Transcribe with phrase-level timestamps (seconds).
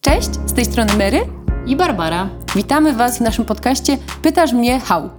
[0.00, 1.43] Cześć, z tej strony Mary.
[1.66, 2.28] I Barbara.
[2.56, 5.10] Witamy Was w naszym podcaście Pytasz mnie how.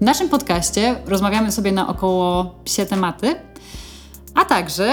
[0.00, 3.34] W naszym podcaście rozmawiamy sobie na około psie tematy,
[4.34, 4.92] a także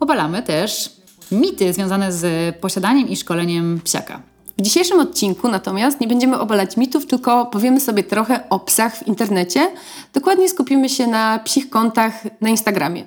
[0.00, 0.90] obalamy też
[1.32, 4.22] mity związane z posiadaniem i szkoleniem psiaka.
[4.58, 9.06] W dzisiejszym odcinku natomiast nie będziemy obalać mitów, tylko powiemy sobie trochę o psach w
[9.06, 9.70] internecie.
[10.12, 13.04] Dokładnie skupimy się na psich kontach na Instagramie.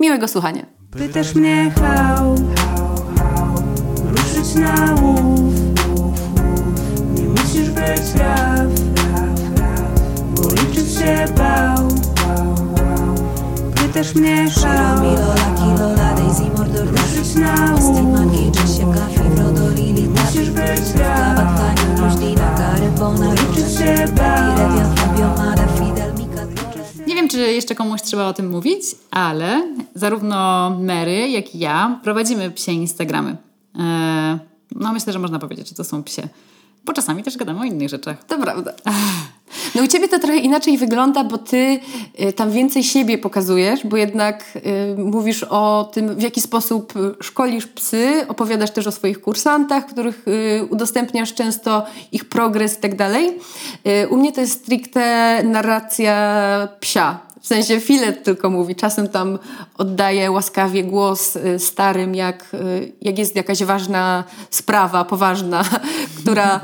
[0.00, 0.66] Miłego słuchania.
[0.90, 2.34] Pytasz mnie how,
[4.04, 5.51] ruszyć na Nie
[7.82, 8.66] musisz być raw,
[10.34, 11.88] bo liczyć się bał
[13.74, 15.02] Pytasz mnie how,
[16.90, 17.96] ruszyć na łów
[19.94, 21.60] Nie musisz być raw,
[22.98, 24.52] bo liczyć się bał.
[27.06, 32.00] Nie wiem, czy jeszcze komuś trzeba o tym mówić, ale zarówno Mary, jak i ja
[32.04, 33.36] prowadzimy psie Instagramy.
[33.74, 34.38] Eee,
[34.76, 36.28] no myślę, że można powiedzieć, że to są psie,
[36.84, 38.24] bo czasami też gadamy o innych rzeczach.
[38.24, 38.72] To prawda.
[39.74, 41.80] No u Ciebie to trochę inaczej wygląda, bo Ty
[42.20, 47.24] y, tam więcej siebie pokazujesz, bo jednak y, mówisz o tym, w jaki sposób y,
[47.24, 50.24] szkolisz psy, opowiadasz też o swoich kursantach, których
[50.70, 53.38] udostępniasz często ich progres i tak dalej.
[54.10, 57.31] U mnie to jest stricte narracja psia.
[57.42, 58.74] W sensie filet tylko mówi.
[58.74, 59.38] Czasem tam
[59.78, 65.64] oddaję łaskawie głos y, starym, jak, y, jak jest jakaś ważna sprawa, poważna,
[66.20, 66.60] która,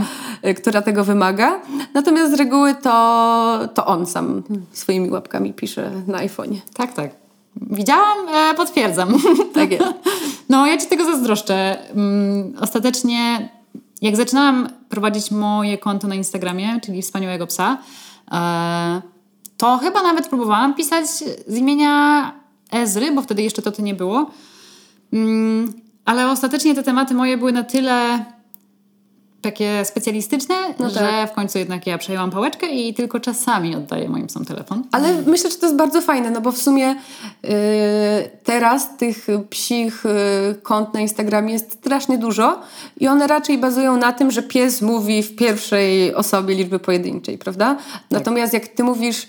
[0.47, 1.61] y, która tego wymaga.
[1.95, 6.59] Natomiast z reguły to, to on sam swoimi łapkami pisze na iPhone'ie.
[6.75, 7.11] Tak, tak.
[7.57, 9.15] Widziałam, e, potwierdzam.
[9.55, 9.85] Tak jest.
[10.49, 11.77] No, ja Ci tego zazdroszczę.
[11.91, 13.49] Mm, Ostatecznie,
[14.03, 17.79] jak zaczynałam prowadzić moje konto na Instagramie, czyli Wspaniałego Psa,
[18.33, 19.18] e,
[19.59, 21.07] to chyba nawet próbowałam pisać
[21.47, 22.33] z imienia
[22.71, 24.31] Ezry, bo wtedy jeszcze to ty nie było.
[25.13, 25.73] Mm,
[26.05, 28.25] Ale ostatecznie te tematy moje były na tyle
[29.53, 31.31] takie specjalistyczne, No że tak.
[31.31, 34.83] w końcu jednak ja przejęłam pałeczkę i tylko czasami oddaję moim psom telefon.
[34.93, 37.49] Ale myślę, że to jest bardzo fajne, no bo w sumie y,
[38.45, 40.09] teraz tych psich y,
[40.63, 42.61] kont na Instagramie jest strasznie dużo
[43.01, 47.77] i one raczej bazują na tym, że pies mówi w pierwszej osobie liczby pojedynczej, prawda?
[48.11, 49.29] Natomiast jak ty mówisz, y,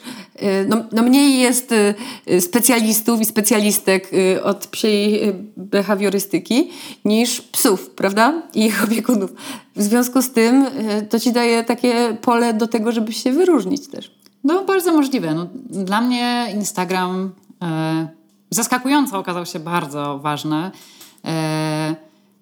[0.67, 6.71] no, no mniej jest y, specjalistów i specjalistek y, od psiej y, behawiorystyki
[7.05, 8.41] niż psów, prawda?
[8.55, 9.31] I ich opiekunów.
[9.79, 13.87] W związku z tym y, to ci daje takie pole do tego, żeby się wyróżnić
[13.87, 14.19] też.
[14.43, 15.33] No, bardzo możliwe.
[15.33, 17.31] No, dla mnie Instagram
[17.61, 18.07] e,
[18.49, 20.71] zaskakująco okazał się bardzo ważny.
[21.25, 21.95] E,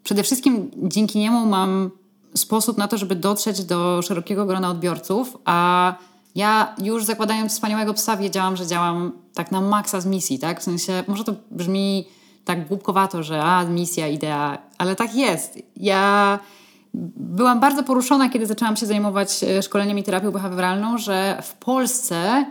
[0.03, 1.91] przede wszystkim dzięki niemu mam
[2.35, 5.95] sposób na to, żeby dotrzeć do szerokiego grona odbiorców, a
[6.35, 10.59] ja już zakładając wspaniałego psa wiedziałam, że działam tak na maksa z misji, tak?
[10.59, 12.07] W sensie, może to brzmi
[12.45, 15.59] tak głupkowato, że a, misja, idea, ale tak jest.
[15.75, 16.39] Ja
[16.93, 22.45] byłam bardzo poruszona, kiedy zaczęłam się zajmować e, szkoleniem i terapią behawioralną, że w Polsce,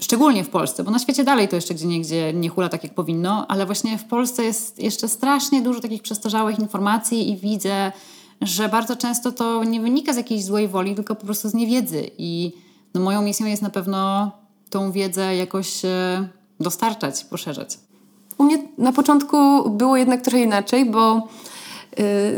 [0.00, 2.94] szczególnie w Polsce, bo na świecie dalej to jeszcze gdzie niegdzie nie hula tak jak
[2.94, 7.92] powinno, ale właśnie w Polsce jest jeszcze strasznie dużo takich przestarzałych informacji i widzę,
[8.40, 12.10] że bardzo często to nie wynika z jakiejś złej woli, tylko po prostu z niewiedzy.
[12.18, 12.52] I
[12.94, 14.30] no, moją misją jest na pewno
[14.70, 16.28] tą wiedzę jakoś e,
[16.60, 17.78] dostarczać, poszerzać.
[18.38, 21.28] U mnie na początku było jednak trochę inaczej, bo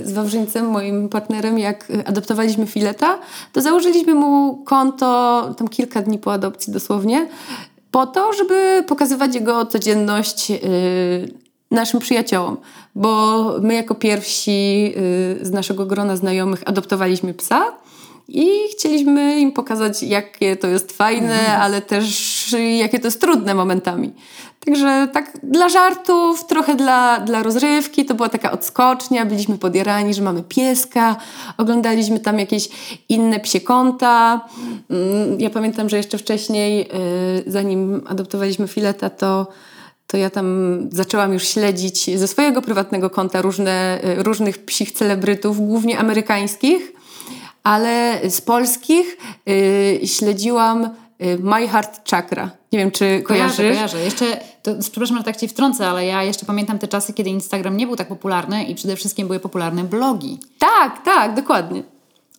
[0.05, 3.19] z Wawrzyńcem, moim partnerem, jak y, adoptowaliśmy Fileta,
[3.53, 7.29] to założyliśmy mu konto tam kilka dni po adopcji dosłownie,
[7.91, 10.59] po to, żeby pokazywać jego codzienność y,
[11.71, 12.57] naszym przyjaciołom,
[12.95, 14.93] bo my jako pierwsi
[15.41, 17.73] y, z naszego grona znajomych adoptowaliśmy psa
[18.35, 24.13] i chcieliśmy im pokazać, jakie to jest fajne, ale też jakie to jest trudne momentami.
[24.67, 30.23] Także tak dla żartów, trochę dla, dla rozrywki, to była taka odskocznia, byliśmy podjarani, że
[30.23, 31.17] mamy pieska,
[31.59, 32.69] oglądaliśmy tam jakieś
[33.09, 34.41] inne psie konta.
[34.91, 36.89] Mm, Ja pamiętam, że jeszcze wcześniej,
[37.39, 39.47] y, zanim adoptowaliśmy Fileta, to
[40.07, 45.67] to ja tam zaczęłam już śledzić ze swojego prywatnego konta różne, y, różnych psich celebrytów,
[45.67, 46.93] głównie amerykańskich,
[47.65, 49.17] ale z polskich
[49.49, 52.51] y, śledziłam y, My Heart Chakra.
[52.73, 53.57] Nie wiem, czy kojarzysz?
[53.57, 54.05] Kojarzę, kojarzę.
[54.05, 57.77] Jeszcze, to, przepraszam, że tak Ci wtrącę, ale ja jeszcze pamiętam te czasy, kiedy Instagram
[57.77, 60.39] nie był tak popularny i przede wszystkim były popularne blogi.
[60.59, 61.83] Tak, tak, dokładnie.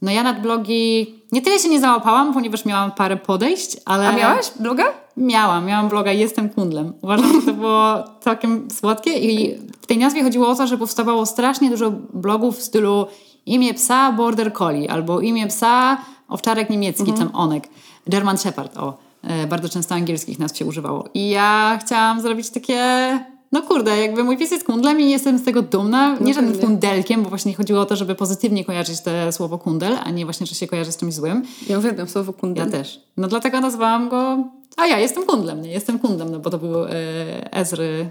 [0.01, 4.07] No ja nad blogi nie tyle się nie załapałam, ponieważ miałam parę podejść, ale...
[4.07, 4.83] A miałaś bloga?
[5.17, 6.93] Miałam, miałam bloga Jestem Kundlem.
[7.01, 11.25] Uważam, że to było całkiem słodkie i w tej nazwie chodziło o to, że powstawało
[11.25, 13.07] strasznie dużo blogów w stylu
[13.45, 15.97] imię psa Border Collie albo imię psa
[16.27, 17.17] owczarek niemiecki, Mhm.
[17.29, 17.67] tam onek,
[18.07, 18.97] German Shepherd, o.
[19.23, 21.05] E, Bardzo często angielskich nazw się używało.
[21.13, 22.79] I ja chciałam zrobić takie...
[23.51, 26.17] No kurde, jakby mój pies jest kundlem i jestem z tego dumna.
[26.21, 26.67] Nie żadnym pewnie.
[26.67, 30.47] kundelkiem, bo właśnie chodziło o to, żeby pozytywnie kojarzyć te słowo kundel, a nie właśnie,
[30.47, 31.43] że się kojarzy z czymś złym.
[31.69, 32.65] Ja uwielbiam słowo kundel.
[32.65, 32.99] Ja też.
[33.17, 34.37] No dlatego nazwałam go.
[34.77, 35.69] A ja jestem kundlem, nie?
[35.71, 36.89] Jestem kundlem, no bo to był e,
[37.51, 38.09] Ezry,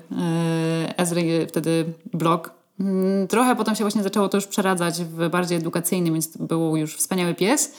[0.87, 2.55] e, Ezry wtedy blog.
[2.80, 6.96] Mm, Trochę potem się właśnie zaczęło to już przeradzać w bardziej edukacyjny, więc był już
[6.96, 7.72] wspaniały pies.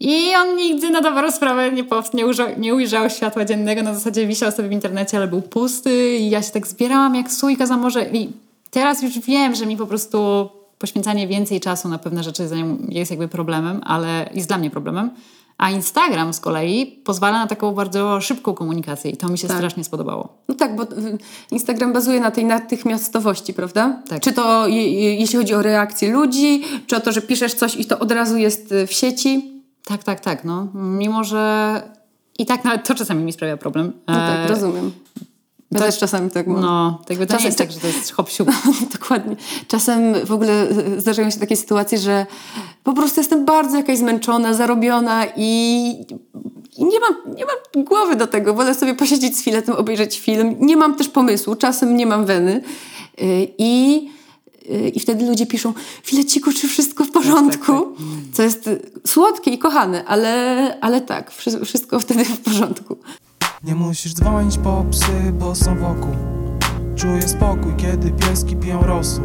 [0.00, 3.94] I on nigdy na dobrą sprawę nie, powst- nie, ujrzał, nie ujrzał światła dziennego, na
[3.94, 7.66] zasadzie wisiał sobie w internecie, ale był pusty i ja się tak zbierałam jak sójka
[7.66, 8.28] za morze i
[8.70, 10.48] teraz już wiem, że mi po prostu
[10.78, 12.48] poświęcanie więcej czasu na pewne rzeczy
[12.88, 15.10] jest jakby problemem, ale jest dla mnie problemem.
[15.60, 19.84] A Instagram z kolei pozwala na taką bardzo szybką komunikację i to mi się strasznie
[19.84, 20.28] spodobało.
[20.48, 21.18] No tak, bo y,
[21.50, 24.02] Instagram bazuje na tej natychmiastowości, prawda?
[24.08, 24.20] Tak.
[24.22, 27.76] Czy to je, je, jeśli chodzi o reakcję ludzi, czy o to, że piszesz coś
[27.76, 29.62] i to od razu jest y, w sieci.
[29.84, 30.44] Tak, tak, tak.
[30.44, 30.68] No.
[30.74, 31.82] Mimo, że
[32.38, 33.92] i tak nawet to czasami mi sprawia problem.
[34.08, 34.92] No tak, E, rozumiem.
[35.72, 36.60] To- też czasami tak mam.
[36.60, 38.30] No, tak jakby to Czasem jest tak- tak, że to jest hop.
[38.98, 39.36] Dokładnie.
[39.68, 40.66] Czasem w ogóle
[40.98, 42.26] zdarzają się takie sytuacje, że
[42.84, 45.90] po prostu jestem bardzo jakaś zmęczona, zarobiona i,
[46.78, 48.54] i nie, mam, nie mam głowy do tego.
[48.54, 50.56] Wolę sobie posiedzieć z filetem, obejrzeć film.
[50.60, 52.62] Nie mam też pomysłu, czasem nie mam weny.
[53.22, 54.08] Y, I,
[54.70, 55.72] y, i wtedy ludzie piszą,
[56.02, 57.72] fileciku, czy wszystko w porządku?
[58.32, 58.70] Co jest
[59.06, 62.96] słodkie i kochane, ale, ale tak, wszy- wszystko wtedy w porządku.
[63.64, 66.16] Nie musisz dzwonić po psy, bo są wokół.
[66.96, 69.24] Czuję spokój, kiedy pieski piją rosół.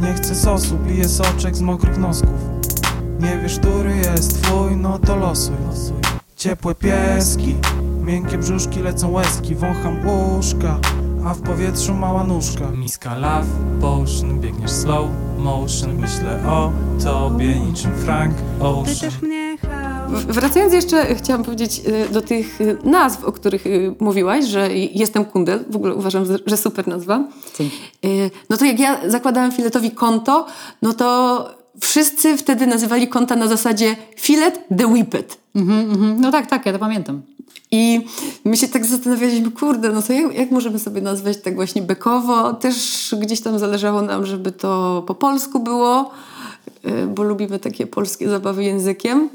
[0.00, 2.40] Nie chcę sosu, piję soczek z mokrych nosków.
[3.20, 5.56] Nie wiesz, który jest twój, no to losuj.
[6.36, 7.54] Ciepłe pieski,
[8.04, 9.54] miękkie brzuszki, lecą łezki.
[9.54, 9.96] Wącham
[10.38, 10.78] uszka,
[11.24, 12.70] a w powietrzu mała nóżka.
[12.70, 13.48] Miska love
[13.80, 15.08] potion, biegniesz slow
[15.38, 15.98] motion.
[15.98, 16.72] Myślę o
[17.04, 19.12] tobie niczym Frank Ocean
[20.12, 25.24] Wracając jeszcze, chciałam powiedzieć y, do tych y, nazw, o których y, mówiłaś, że jestem
[25.24, 27.24] kundel, w ogóle uważam, że- super nazwa.
[27.58, 27.76] Dzięki.
[28.50, 30.46] No to jak ja zakładałam filetowi konto,
[30.82, 31.48] no to
[31.80, 35.38] wszyscy wtedy nazywali konta na zasadzie filet the whippet.
[35.54, 36.20] Mhm, mhm.
[36.20, 37.22] No tak, tak, ja to pamiętam.
[37.70, 38.00] I
[38.44, 42.52] my się tak zastanawialiśmy, kurde, no to jak, jak możemy sobie nazwać tak właśnie bekowo?
[42.52, 46.10] Też gdzieś tam zależało nam, żeby to po polsku było,
[47.14, 49.28] bo lubimy takie polskie zabawy językiem, mm,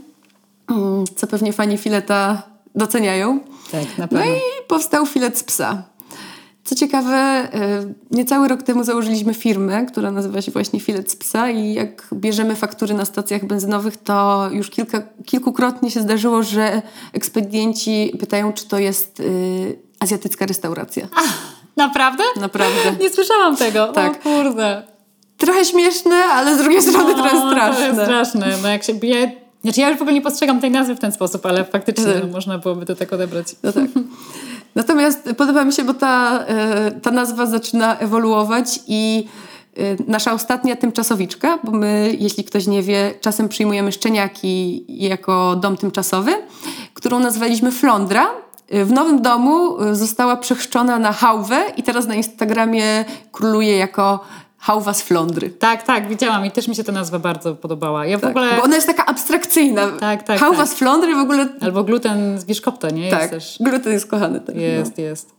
[1.16, 2.42] co pewnie fani fileta
[2.75, 3.40] doceniają.
[3.72, 4.25] Tak, na No pewno.
[4.25, 5.84] i powstał filet z psa.
[6.64, 7.48] Co ciekawe,
[7.81, 12.08] y, niecały rok temu założyliśmy firmę, która nazywa się właśnie Filet z Psa i jak
[12.14, 16.81] bierzemy faktury na stacjach benzynowych, to już kilka, kilkukrotnie się zdarzyło, że
[17.14, 21.08] ekspedienci pytają, czy to jest y, azjatycka restauracja.
[21.78, 22.24] Naprawdę?
[22.40, 22.80] Naprawdę.
[23.04, 23.88] Nie słyszałam tego.
[23.88, 24.14] Tak.
[24.14, 24.84] O kurde.
[25.38, 28.04] Trochę śmieszne, ale z drugiej strony trochę No, jest straszne.
[28.06, 28.58] straszne.
[28.62, 29.31] No jak się bije...
[29.63, 32.24] Znaczy ja już w ogóle nie postrzegam tej nazwy w ten sposób, ale faktycznie Tak.
[32.24, 33.48] no, można byłoby to tak odebrać.
[33.63, 33.86] No tak.
[34.75, 39.27] Natomiast podoba mi się, bo ta, e, ta nazwa zaczyna ewoluować i
[39.77, 45.78] e, nasza ostatnia tymczasowiczka, bo my, jeśli ktoś nie wie, czasem przyjmujemy szczeniaki jako dom
[45.78, 46.31] tymczasowy,
[46.94, 48.28] którą nazwaliśmy Flądra.
[48.69, 54.19] E, W nowym domu została przechrzczona na hałwę i teraz na Instagramie króluje jako
[54.57, 55.49] hałwa z Flądry.
[55.49, 58.06] Tak, tak, widziałam i też mi się ta nazwa bardzo podobała.
[58.06, 58.56] Ja w Tak, ogóle...
[58.57, 59.87] Bo ona jest taka abstrakcyjna.
[59.99, 60.68] Tak, tak, Hałwa tak.
[60.68, 61.47] z Flądry w ogóle...
[61.61, 63.09] Albo gluten z Biszkopta, nie?
[63.11, 63.57] tak, Jest też...
[63.59, 64.40] gluten jest kochany.
[64.40, 64.61] Tak, no.
[64.61, 65.31] Jest, jest.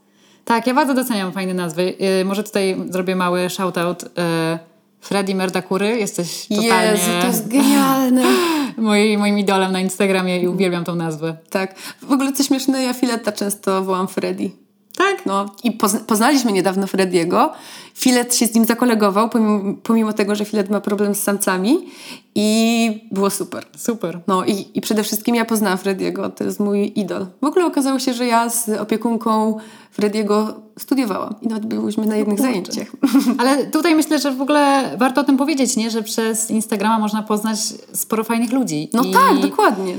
[0.44, 1.94] Tak, ja bardzo doceniam fajne nazwy.
[1.98, 4.02] Yy, może tutaj zrobię mały shoutout.
[4.02, 4.58] Yy,
[5.00, 8.22] Freddy Merdakury, jesteś totalnie Jezu, to jest genialne.
[8.76, 11.37] moim, moim idolem na Instagramie i uwielbiam tą nazwę.
[11.50, 11.75] Tak.
[12.02, 14.50] W ogóle co śmieszne, ja Fileta często wołam Freddy.
[14.96, 15.26] Tak?
[15.26, 17.52] No i pozna- poznaliśmy niedawno Frediego.
[17.99, 21.87] Filet się z nim zakolegował, pomimo, pomimo tego, że Filet ma problem z samcami
[22.35, 23.64] i było super.
[23.76, 24.21] Super.
[24.26, 27.26] No i, i przede wszystkim ja poznałam Frediego, to jest mój idol.
[27.43, 29.59] W ogóle okazało się, że ja z opiekunką
[29.90, 32.87] Frediego studiowałam i nawet byłyśmy na jednych zajęciach.
[33.38, 35.90] Ale tutaj myślę, że w ogóle warto o tym powiedzieć, nie?
[35.90, 37.59] że przez Instagrama można poznać
[37.93, 38.90] sporo fajnych ludzi.
[38.93, 39.95] No I tak, dokładnie.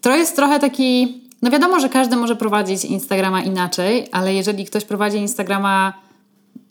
[0.00, 1.20] To jest trochę taki.
[1.42, 6.03] No wiadomo, że każdy może prowadzić Instagrama inaczej, ale jeżeli ktoś prowadzi Instagrama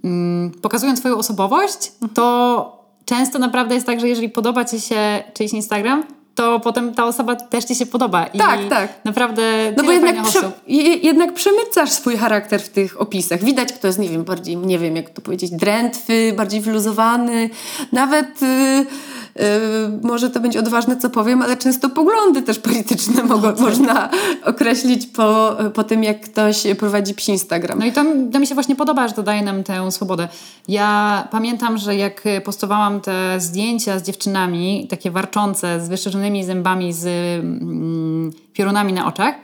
[0.03, 5.53] mm, pokazując swoją osobowość, to często naprawdę jest tak, że jeżeli podoba ci się czyjś
[5.53, 6.03] Instagram,
[6.36, 8.25] to potem ta osoba też ci się podoba.
[8.25, 9.05] I Tak, tak.
[9.05, 9.74] Naprawdę.
[9.77, 10.51] No bo jednak, prze,
[11.03, 13.43] jednak przemycasz swój charakter w tych opisach.
[13.43, 17.50] Widać, kto jest, nie wiem, bardziej, nie wiem, jak to powiedzieć, drętwy, bardziej wyluzowany.
[17.91, 18.86] Nawet y,
[20.03, 24.09] może to będzie odważne, co powiem, ale często poglądy też polityczne mogą, można
[24.45, 27.79] określić po, po tym, jak ktoś prowadzi psi Instagram.
[27.79, 30.27] No i to, to mi się właśnie podoba, że to daje nam tę swobodę.
[30.67, 37.05] Ja pamiętam, że jak postowałam te zdjęcia z dziewczynami, takie warczące, z wyszczerzonymi zębami, z
[37.05, 39.35] mm, piorunami na oczach,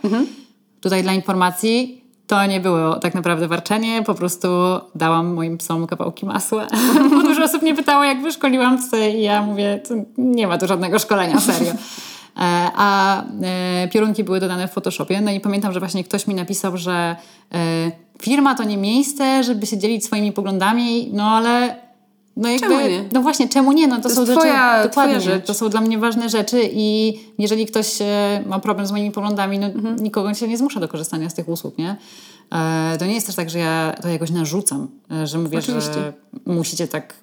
[0.82, 4.48] tutaj dla informacji, to nie było tak naprawdę warczenie, po prostu
[4.96, 6.68] dałam moim psom kawałki masła.
[7.10, 9.82] Bo dużo osób mnie pytało, jak wyszkoliłam psy i ja mówię,
[10.18, 11.72] nie ma tu żadnego szkolenia, serio.
[11.72, 11.76] E,
[12.76, 15.22] A e, piorunki były dodane w Photoshopie.
[15.22, 17.16] No i pamiętam, że właśnie ktoś mi napisał, że
[17.54, 21.76] e, firma to nie miejsce, żeby się dzielić swoimi poglądami, no ale
[22.38, 23.04] no jakby, Czemu nie?
[23.14, 23.88] no właśnie, czemu nie?
[23.88, 25.46] No to, To są rzeczy, twoja- dokładnie, twoja rzecz.
[25.46, 29.60] to są dla mnie ważne rzeczy i jeżeli ktoś e, ma problem z moimi poglądami,
[29.60, 29.96] no Mhm.
[29.96, 31.96] nikogo się nie zmusza do korzystania z tych usług, nie?
[32.54, 35.94] E, to nie jest też tak, że ja to jakoś narzucam, e, że mówię, Oczywiście.
[35.94, 36.14] że
[36.46, 37.14] musicie tak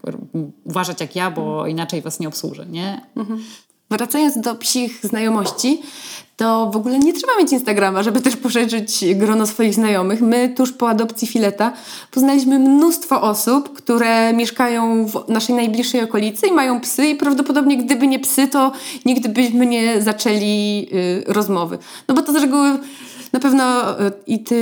[0.65, 3.01] uważać jak ja, bo inaczej was nie obsłużę, nie?
[3.91, 5.83] Wracając do psich znajomości,
[6.37, 10.21] to w ogóle nie trzeba mieć Instagrama, żeby też poszerzyć grono swoich znajomych.
[10.21, 11.73] My tuż po adopcji Fileta
[12.11, 18.07] poznaliśmy mnóstwo osób, które mieszkają w naszej najbliższej okolicy i mają psy i prawdopodobnie gdyby
[18.07, 18.73] nie psy, to
[19.05, 21.79] nigdy byśmy nie zaczęli y, rozmowy.
[22.09, 22.79] No bo to z reguły
[23.37, 24.55] na pewno y, i ty,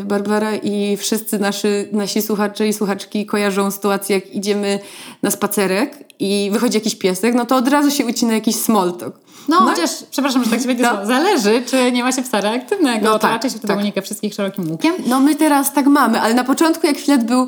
[0.00, 4.78] y, Barbara, i wszyscy nasi, nasi słuchacze i słuchaczki kojarzą sytuację, jak idziemy
[5.22, 9.14] na spacerek i wychodzi jakiś piesek, no to od razu się ucina jakiś small talk.
[9.48, 11.06] No, chociaż, przepraszam, że tak się będzie No.
[11.06, 13.82] zależy, czy nie ma się psa reaktywnego, No to tak, raczej się wtedy tak.
[13.82, 14.92] unika wszystkich szerokim łukiem.
[15.06, 17.42] No my teraz tak mamy, ale na początku jak Filet był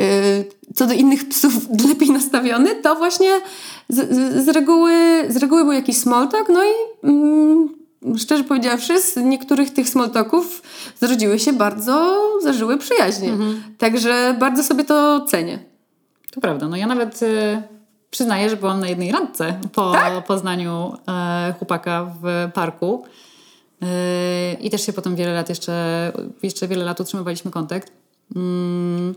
[0.00, 0.44] y,
[0.74, 1.52] co do innych psów
[1.88, 3.30] lepiej nastawiony, to właśnie
[3.88, 4.94] z, z, z, reguły,
[5.28, 6.72] z reguły był jakiś small talk, no i
[7.04, 7.79] mm,
[8.18, 10.62] szczerze powiedziawszy z niektórych tych small talków
[11.00, 13.32] zrodziły się bardzo, zażyły przyjaźnie.
[13.78, 15.58] Także bardzo sobie to cenię.
[16.30, 17.62] To prawda, no ja nawet y,
[18.10, 20.26] przyznaję, że byłam na jednej randce po Tak?
[20.26, 23.04] poznaniu e, chłopaka w parku.
[23.82, 23.86] Y,
[24.60, 27.92] I też się potem wiele lat jeszcze, jeszcze wiele lat utrzymywaliśmy kontakt.
[28.36, 29.14] Mm,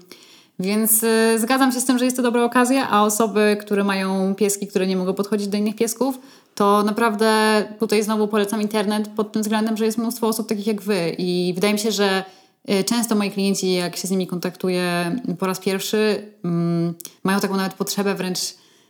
[0.60, 4.36] więc y, zgadzam się z tym, że jest to dobra okazja, a osoby, które mają
[4.36, 6.20] pieski, które nie mogą podchodzić do innych piesków,
[6.56, 10.82] to naprawdę tutaj znowu polecam internet pod tym względem, że jest mnóstwo osób takich jak
[10.82, 11.16] wy.
[11.18, 12.24] I wydaje mi się, że
[12.70, 16.94] y, często moi klienci, jak się z nimi kontaktuję po raz pierwszy, mm,
[17.24, 18.40] mają taką nawet potrzebę wręcz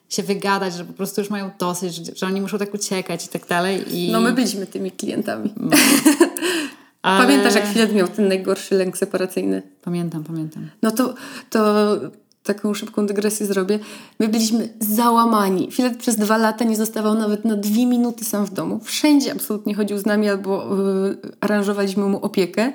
[0.10, 3.27] się wygadać, że po prostu już mają dosyć, że, że oni muszą tak uciekać i
[3.27, 3.98] tak dalej.
[3.98, 5.53] I, No my byliśmy tymi klientami.
[7.03, 9.62] ale- Pamiętasz jak Filet miał ten najgorszy lęk separacyjny?
[9.81, 10.69] Pamiętam, pamiętam.
[10.81, 11.13] No to,
[11.50, 11.95] to
[12.43, 13.79] taką szybką dygresję zrobię.
[14.19, 15.72] My byliśmy załamani.
[15.72, 18.79] Filet przez dwa lata nie zostawał nawet na dwie minuty sam w domu.
[18.83, 20.77] Wszędzie absolutnie chodził z nami albo
[21.10, 22.72] y, aranżowaliśmy mu opiekę.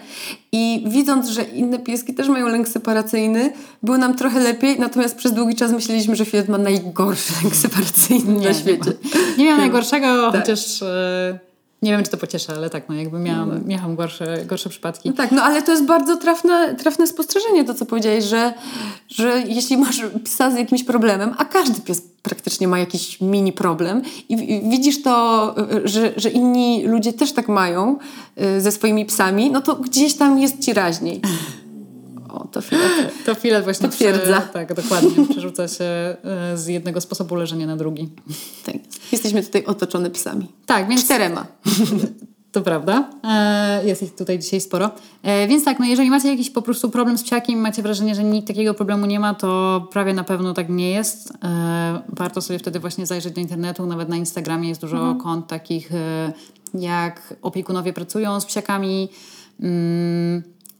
[0.52, 5.32] I widząc, że inne pieski też mają lęk separacyjny, było nam trochę lepiej, natomiast przez
[5.32, 8.92] długi czas myśleliśmy, że Filet ma najgorszy lęk separacyjny na świecie.
[9.38, 10.40] Nie miałam najgorszego, Tak.
[10.40, 11.38] chociaż e,
[11.82, 15.08] nie wiem, czy to pocieszę, ale tak, no jakby miałam, miałam gorsze, gorsze przypadki.
[15.08, 18.54] No tak, no ale to jest bardzo trafne, trafne spostrzeżenie, to co powiedziałeś, że,
[19.08, 24.02] że jeśli masz psa z jakimś problemem, a każdy pies praktycznie ma jakiś mini problem
[24.28, 24.36] i
[24.70, 25.54] widzisz to,
[25.84, 27.98] że, że inni ludzie też tak mają
[28.56, 31.20] y, ze swoimi psami, no to gdzieś tam jest ci raźniej.
[32.28, 32.82] O, to chwilę.
[33.26, 34.40] To filet właśnie Potwierdza.
[34.40, 35.26] Prze, tak, dokładnie.
[35.30, 36.16] Przerzuca się e,
[36.54, 38.08] z jednego sposobu leżenia na drugi.
[38.64, 38.76] Tak.
[39.12, 40.46] Jesteśmy tutaj otoczone psami.
[40.66, 41.46] Tak, więc Czterema.
[42.52, 43.10] To prawda.
[43.24, 44.90] E, jest ich tutaj dzisiaj sporo.
[45.22, 48.24] E, więc tak, no jeżeli macie jakiś po prostu problem z psiakiem, macie wrażenie, że
[48.24, 51.32] nikt takiego problemu nie ma, to prawie na pewno tak nie jest.
[52.08, 53.86] Warto sobie wtedy właśnie zajrzeć do internetu.
[53.86, 55.90] Nawet na Instagramie jest dużo kont takich,
[56.74, 59.08] jak opiekunowie pracują z psiakami.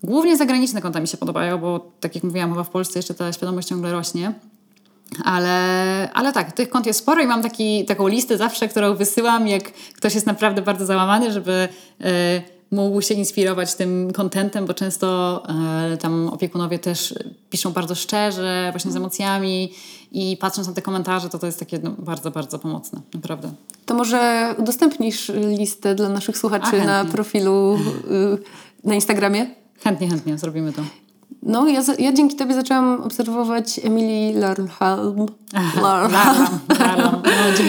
[0.03, 3.33] Głównie zagraniczne konta mi się podobają, bo tak jak mówiłam, chyba w Polsce jeszcze ta
[3.33, 4.35] świadomość ciągle rośnie.
[5.25, 9.49] Ale, ale tak, tych kont jest sporo i mam taki, taką listę zawsze, którą wysyłam,
[9.49, 11.69] jak ktoś jest naprawdę bardzo załamany, żeby
[12.01, 15.43] e, mógł się inspirować tym kontentem, bo często
[15.93, 17.15] e, tam opiekunowie też
[17.51, 19.73] piszą bardzo szczerze, właśnie z emocjami
[20.13, 23.53] i patrząc na te komentarze, to to jest takie no, bardzo, bardzo pomocne, naprawdę.
[23.87, 27.79] To może udostępnisz listę dla naszych słuchaczy A, na profilu
[28.11, 28.39] y,
[28.85, 29.58] na Instagramie?
[29.85, 30.83] Chętnie, chętnie zrobimy to.
[31.43, 35.27] No, ja, ja dzięki tobie zaczęłam obserwować Emily larlam.
[35.83, 37.23] No,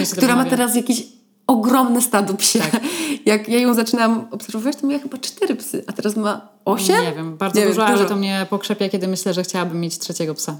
[0.16, 1.06] która ma teraz jakieś
[1.50, 2.58] ogromne stado psie.
[2.58, 2.80] Tak.
[3.26, 7.02] Jak ja ją zaczynałam obserwować, to miała chyba cztery psy, a teraz ma osiem?
[7.02, 8.08] Nie wiem, bardzo Nie dużo, wiem, ale dużo.
[8.08, 10.56] to mnie pokrzepia, kiedy myślę, że chciałabym mieć trzeciego psa.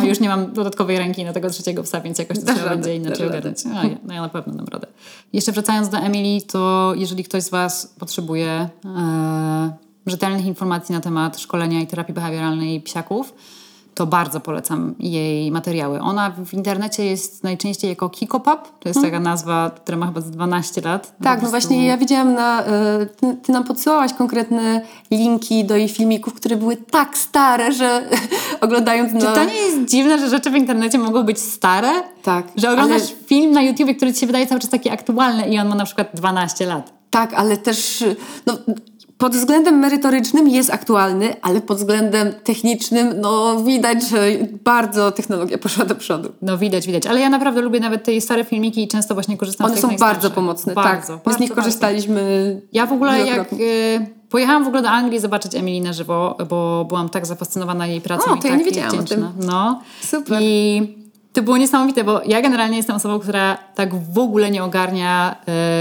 [0.00, 2.70] A już nie mam dodatkowej ręki na tego trzeciego psa, więc jakoś to Dasz trzeba
[2.70, 3.58] radę, będzie inaczej ogarnąć.
[3.74, 4.86] A, ja, no ja na pewno dam radę.
[5.32, 11.40] Jeszcze wracając do Emily, to jeżeli ktoś z Was potrzebuje e, rzetelnych informacji na temat
[11.40, 13.34] szkolenia i terapii behawioralnej psiaków,
[13.94, 16.00] to bardzo polecam jej materiały.
[16.00, 20.30] Ona w internecie jest najczęściej jako Kikopop, to jest taka nazwa, która ma chyba z
[20.30, 21.06] 12 lat.
[21.06, 21.22] Mhm.
[21.24, 22.62] Tak, no właśnie ja widziałam na...
[22.62, 22.66] y,
[23.06, 24.80] Ty, ty nam podsyłałaś konkretne
[25.10, 28.08] linki do jej filmików, które były tak stare, że
[28.60, 29.20] oglądając na...
[29.20, 31.90] Czy to nie jest dziwne, że rzeczy w internecie mogą być stare?
[32.22, 35.48] Tak, Że oglądasz ale- film na YouTubie, który ci się wydaje cały czas taki aktualny
[35.48, 36.92] i on ma na przykład 12 lat.
[37.10, 38.04] Tak, ale też
[38.46, 38.58] no,
[39.24, 44.26] pod względem merytorycznym jest aktualny, ale pod względem technicznym no widać, że
[44.64, 46.32] bardzo technologia poszła do przodu.
[46.42, 47.06] No widać, widać.
[47.06, 49.82] Ale ja naprawdę lubię nawet te stare filmiki i często właśnie korzystam z One tych
[49.82, 50.14] są najstarszych.
[50.22, 51.16] bardzo pomocne, bardzo, tak.
[51.16, 51.62] My Bardzo, z nich bardzo.
[51.62, 52.60] korzystaliśmy.
[52.72, 56.84] Ja w ogóle jak y, pojechałam w ogóle do Anglii zobaczyć Emily na żywo, bo
[56.88, 59.28] byłam tak zafascynowana jej pracą O, i to ja tak nie wiedziałam o tym.
[59.46, 59.80] No.
[60.02, 60.38] Super.
[60.42, 60.82] I
[61.32, 65.36] to było niesamowite, bo ja generalnie jestem osobą, która tak w ogóle nie ogarnia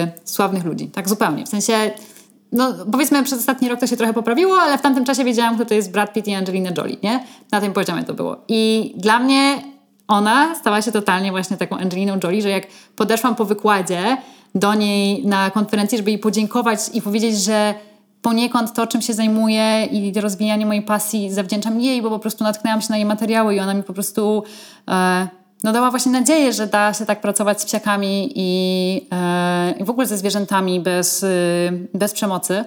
[0.05, 0.87] y, sławnych ludzi.
[0.87, 1.45] Tak zupełnie.
[1.45, 1.91] W sensie,
[2.53, 5.65] no powiedzmy przez ostatni rok to się trochę poprawiło, ale w tamtym czasie wiedziałam, kto
[5.65, 7.23] to jest Brad Pitt i Angelina Jolie, nie?
[7.51, 8.37] Na tym poziomie to było.
[8.47, 9.63] I dla mnie
[10.07, 14.17] ona stała się totalnie właśnie taką Angeliną Jolie, że jak podeszłam po wykładzie
[14.55, 17.73] do niej na konferencji, żeby jej podziękować i powiedzieć, że
[18.21, 22.81] poniekąd to, czym się zajmuję i rozwijanie mojej pasji zawdzięczam jej, bo po prostu natknęłam
[22.81, 24.43] się na jej materiały i ona mi po prostu
[24.87, 25.27] e,
[25.63, 29.89] no dała właśnie nadzieję, że da się tak pracować z psiakami i, e, i w
[29.89, 32.65] ogóle ze zwierzętami bez, y, bez przemocy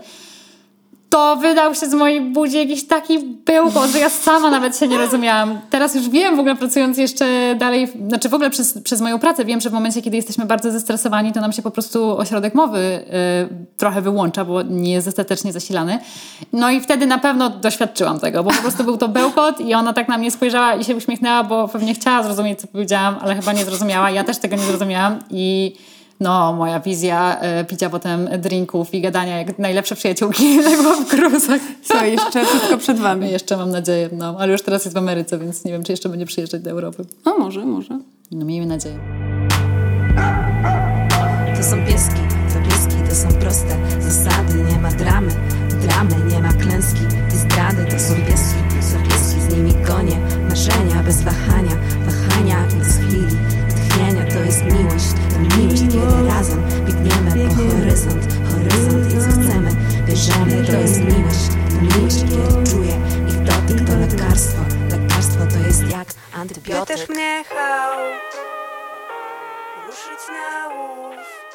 [1.11, 4.99] to wydał się z mojej buzi jakiś taki bełkot, że ja sama nawet się nie
[4.99, 5.61] rozumiałam.
[5.71, 9.45] Teraz już wiem, w ogóle pracując jeszcze dalej, znaczy w ogóle przez, przez moją pracę
[9.45, 12.79] wiem, że w momencie, kiedy jesteśmy bardzo zestresowani, to nam się po prostu ośrodek mowy
[12.79, 15.99] y, trochę wyłącza, bo nie jest dostatecznie zasilany.
[16.53, 19.93] No i wtedy na pewno doświadczyłam tego, bo po prostu był to bełkot i ona
[19.93, 23.53] tak na mnie spojrzała i się uśmiechnęła, bo pewnie chciała zrozumieć, co powiedziałam, ale chyba
[23.53, 24.11] nie zrozumiała.
[24.11, 25.77] Ja też tego nie zrozumiałam i
[26.21, 31.61] no, moja wizja e, picia potem drinków i gadania jak najlepsze przyjaciółki legła w gruzach.
[31.83, 33.31] Co, jeszcze wszystko przed wami.
[33.31, 36.09] Jeszcze mam nadzieję, no, ale już teraz jest w Ameryce, więc nie wiem, czy jeszcze
[36.09, 37.05] będzie przyjeżdżać do Europy.
[37.25, 37.99] No może, może.
[38.33, 38.99] No, miejmy nadzieję.
[41.57, 42.21] To są pieski,
[42.53, 45.31] to pieski, to są proste zasady Nie ma dramy,
[45.83, 47.01] dramy, nie ma klęski
[47.35, 51.77] I zdrady to są pieski, to są pieski Z nimi konie, marzenia bez wahania
[52.07, 53.37] Wahania bez chwili,
[53.77, 56.63] tchnienia To jest miłość, to miłość Kiedy razem.
[56.85, 59.71] Biegniemy po horyzont Horyzont i co chcemy,
[60.07, 61.47] bierzemy To jest miłość,
[61.83, 66.97] miłość Kiedy czuję ich dotyk To lekarstwo, lekarstwo to jest jak antybiotyk.
[66.97, 67.99] Też mnie chciał
[69.87, 71.46] ruszyć na łów.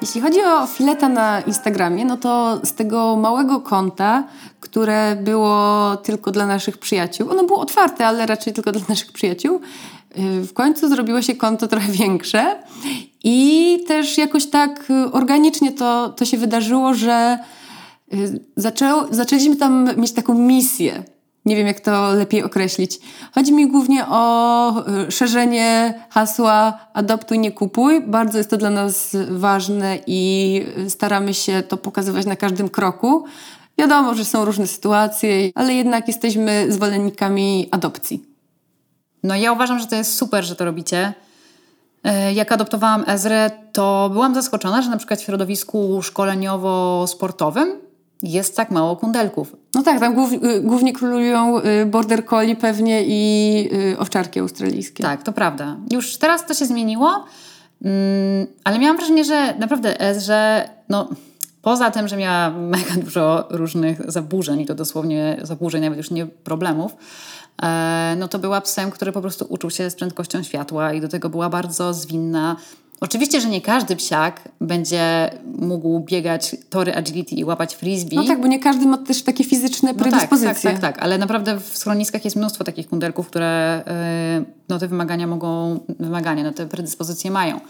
[0.00, 4.24] Jeśli chodzi o fileta na Instagramie, no to z tego małego konta,
[4.60, 9.60] które było tylko dla naszych przyjaciół, ono było otwarte, ale raczej tylko dla naszych przyjaciół,
[10.16, 12.62] yy, w końcu zrobiło się konto trochę większe
[13.24, 17.38] i też jakoś tak y, organicznie to, to się wydarzyło, że
[18.14, 21.02] y, zaczęło, zaczęliśmy tam mieć taką misję.
[21.44, 22.98] Nie wiem, jak to lepiej określić.
[23.34, 28.00] Chodzi mi głównie o y, szerzenie hasła adoptuj, nie kupuj.
[28.06, 33.24] Bardzo jest to dla nas ważne i staramy się to pokazywać na każdym kroku.
[33.78, 38.22] Wiadomo, że są różne sytuacje, ale jednak jesteśmy zwolennikami adopcji.
[39.22, 41.12] No ja uważam, że to jest super, że to robicie.
[42.04, 47.89] E, Jak adoptowałam Ezrę, to byłam zaskoczona, że na przykład w środowisku szkoleniowo-sportowym
[48.22, 49.56] jest tak mało kundelków.
[49.74, 55.02] No tak, tam głów, y, głównie królują y, border collie pewnie i y, owczarki australijskie.
[55.02, 55.76] Tak, to prawda.
[55.90, 57.24] Już teraz to się zmieniło,
[57.84, 61.08] mm, ale miałam wrażenie, że naprawdę Ezrze, no
[61.62, 66.26] poza tym, że miała mega dużo różnych zaburzeń, i to dosłownie zaburzeń, nawet już nie
[66.26, 66.96] problemów,
[67.62, 71.08] e, no to była psem, który po prostu uczył się z prędkością światła i do
[71.08, 72.56] tego była bardzo zwinna.
[73.00, 78.16] Oczywiście, że nie każdy psiak będzie mógł biegać tory agility i łapać frisbee.
[78.16, 80.54] No tak, bo nie każdy ma też takie fizyczne No tak, predyspozycje.
[80.54, 83.82] tak, tak, tak, ale naprawdę w schroniskach jest mnóstwo takich kundelków, które
[84.40, 87.60] y, no, te wymagania mogą, wymagania, no, te predyspozycje mają.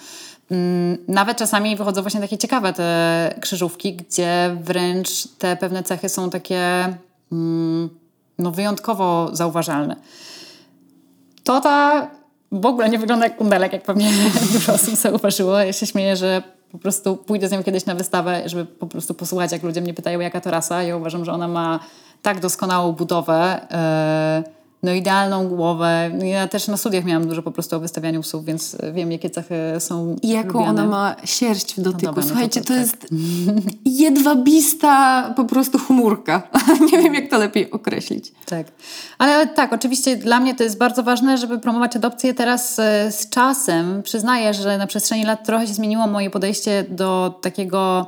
[0.51, 6.31] Mm, Nawet czasami wychodzą właśnie takie ciekawe te krzyżówki, gdzie wręcz te pewne cechy są
[6.31, 6.95] takie
[7.33, 7.91] mm,
[8.39, 9.97] no, wyjątkowo zauważalne.
[11.45, 12.11] To ta
[12.53, 14.11] w ogóle nie wygląda jak kundelek, jak pewnie
[14.53, 15.59] dużo osób zauważyło.
[15.59, 19.15] Ja się śmieję, że po prostu pójdę z nią kiedyś na wystawę, żeby po prostu
[19.15, 20.83] posłuchać, jak ludzie mnie pytają, jaka to rasa.
[20.83, 21.81] Ja uważam, że ona ma
[22.23, 24.43] tak doskonałą budowę, e,
[24.83, 26.11] no idealną głowę.
[26.19, 29.31] No Ja też na studiach miałam dużo po prostu o wystawianiu psów, więc wiem, jakie
[29.31, 30.69] cechy są I jaką lubiane.
[30.71, 32.07] ona ma sierść w dotyku.
[32.07, 32.81] dobra, no to Słuchajcie, to to, tak.
[32.81, 33.07] jest
[33.85, 36.43] jedwabista po prostu chmurka.
[36.93, 38.33] Nie wiem, jak to lepiej określić.
[38.47, 38.67] Tak.
[39.19, 43.29] Ale tak, oczywiście dla mnie to jest bardzo ważne, żeby promować adopcję teraz e, z
[43.29, 44.03] czasem.
[44.03, 48.07] Przyznaję, że na przestrzeni lat trochę się zmieniło moje podejście do takiego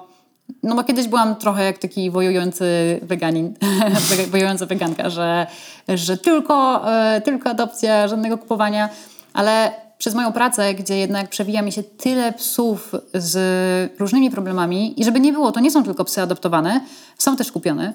[0.63, 2.65] no bo kiedyś byłam trochę jak taki wojujący
[3.03, 3.55] weganin,
[4.33, 5.47] wojująca weganka, że,
[5.89, 8.89] że tylko, e, tylko adopcja, żadnego kupowania,
[9.33, 15.05] ale przez moją pracę, gdzie jednak przewija mi się tyle psów z różnymi problemami i
[15.05, 16.81] żeby nie było, to nie są tylko psy adoptowane,
[17.19, 17.95] są też kupione,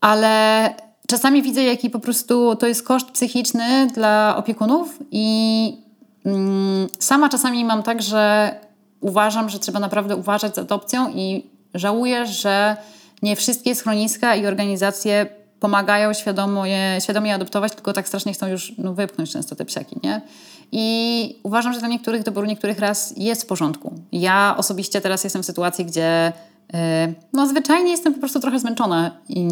[0.00, 0.74] ale
[1.06, 5.78] czasami widzę, jaki po prostu to jest koszt psychiczny dla opiekunów i
[6.24, 8.54] mm, sama czasami mam tak, że
[9.00, 12.76] uważam, że trzeba naprawdę uważać z adopcją i żałuję, że
[13.22, 15.26] nie wszystkie schroniska i organizacje
[15.60, 19.96] pomagają świadomo je, świadomie adoptować, tylko tak strasznie chcą już no, wypchnąć często te psiaki,
[20.04, 20.20] nie?
[20.72, 23.94] I uważam, że dla niektórych doboru niektórych raz jest w porządku.
[24.12, 26.32] Ja osobiście teraz jestem w sytuacji, gdzie
[26.72, 26.78] yy,
[27.32, 29.48] no zwyczajnie jestem po prostu trochę zmęczona i,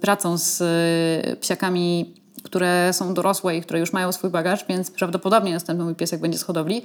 [0.00, 0.60] pracą z
[1.26, 5.94] yy, psiakami, które są dorosłe i które już mają swój bagaż, więc prawdopodobnie następny mój
[5.94, 6.82] piesek będzie z hodowli,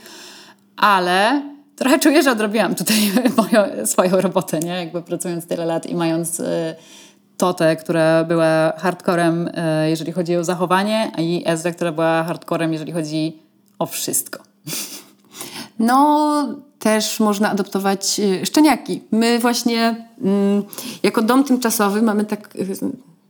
[0.77, 1.41] ale
[1.77, 2.97] trochę czuję, że odrobiłam tutaj
[3.37, 4.69] moją, swoją robotę, nie?
[4.71, 6.39] Jakby pracując tyle lat i mając...
[6.39, 6.45] Yy,
[7.37, 12.91] Totę, która była hardcorem, e, jeżeli chodzi o zachowanie, i Ezra, która była hardcorem, jeżeli
[12.91, 13.39] chodzi
[13.79, 14.43] o wszystko.
[15.79, 19.01] No, też można adoptować y, szczeniaki.
[19.11, 20.63] My właśnie mm,
[21.03, 22.67] jako dom tymczasowy mamy tak, y,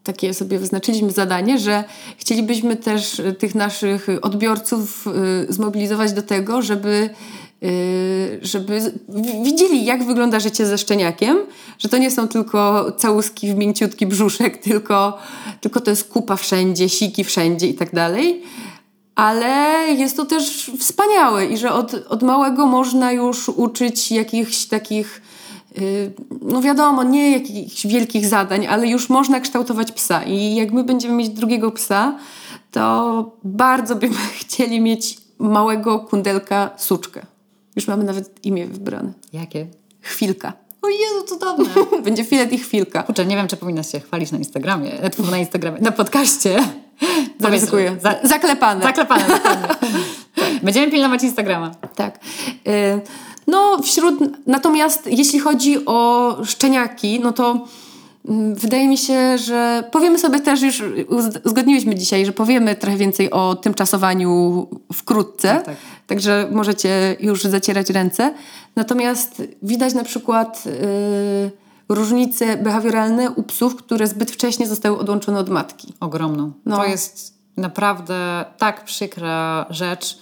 [0.04, 1.84] takie sobie wyznaczyliśmy zadanie, że
[2.18, 5.06] chcielibyśmy też y, tych naszych odbiorców
[5.50, 7.10] zmobilizować do tego, żeby
[8.42, 8.94] żeby
[9.44, 11.38] widzieli, jak wygląda życie ze szczeniakiem,
[11.80, 15.18] że to nie są tylko całuski w mięciutki brzuszek, tylko,
[15.62, 18.44] tylko to jest kupa wszędzie, siki wszędzie i tak dalej
[19.18, 25.22] ale jest to też wspaniałe i że od, od małego można już uczyć jakichś takich,
[25.76, 30.24] yy, no wiadomo, nie jakichś wielkich zadań, ale już można kształtować psa.
[30.24, 32.16] I jak my będziemy mieć drugiego psa,
[32.72, 37.26] to bardzo byśmy chcieli mieć małego kundelka suczkę.
[37.78, 39.14] Już mamy nawet imię wybrane.
[39.34, 39.68] Jakie?
[40.02, 40.54] Chwilka.
[40.82, 41.70] O Jezu, dobre.
[42.06, 43.04] Będzie filet i chwilka.
[43.04, 44.92] Kurczę, nie wiem, czy powinnaś się chwalić na Instagramie,
[45.32, 46.60] na Instagramie, na podcaście.
[47.40, 47.98] Zaryzykuję.
[48.02, 48.84] Za, zaklepane.
[48.84, 49.68] Zaklepane, dokładnie.
[50.64, 51.72] Będziemy pilnować Instagrama.
[51.96, 52.20] Tak.
[52.68, 53.02] Y,
[53.48, 54.16] no, wśród.
[54.48, 57.68] Natomiast jeśli chodzi o szczeniaki, no to
[58.54, 60.84] wydaje mi się, że powiemy sobie też już,
[61.46, 65.48] uzgodniłyśmy dzisiaj, że powiemy trochę więcej o tymczasowaniu wkrótce.
[65.48, 65.76] Tak, tak.
[66.08, 68.34] Także możecie już zacierać ręce.
[68.76, 70.66] Natomiast widać na przykład.
[70.66, 75.94] Yy, różnice behawioralne u psów, które zbyt wcześnie zostały odłączone od matki.
[76.00, 76.52] Ogromną.
[76.66, 76.78] No.
[76.78, 80.18] To jest naprawdę tak przykra rzecz.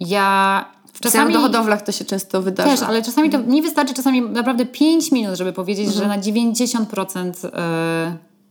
[0.00, 0.64] Ja
[1.00, 2.70] Czasami w hodowlach to się często wydarza.
[2.70, 6.02] Też, ale czasami to nie wystarczy czasami naprawdę 5 minut, żeby powiedzieć, mhm.
[6.02, 7.50] że na 90% yy,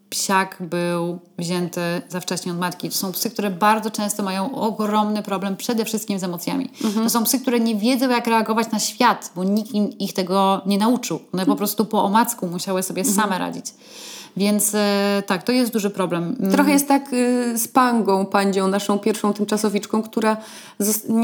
[0.10, 2.90] psiak był wzięty za wcześnie od matki.
[2.90, 6.70] To są psy, które bardzo często mają ogromny problem przede wszystkim z emocjami.
[6.84, 7.06] Mhm.
[7.06, 10.62] To są psy, które nie wiedzą, jak reagować na świat, bo nikt im, ich tego
[10.66, 11.20] nie nauczył.
[11.34, 13.16] One po prostu po omacku musiały sobie mhm.
[13.16, 13.66] same radzić.
[14.38, 16.36] Więc e, tak, to jest duży problem.
[16.40, 16.52] Mm.
[16.52, 20.38] Trochę jest tak y, z Pangą, Pandzią, naszą pierwszą tymczasowiczką, która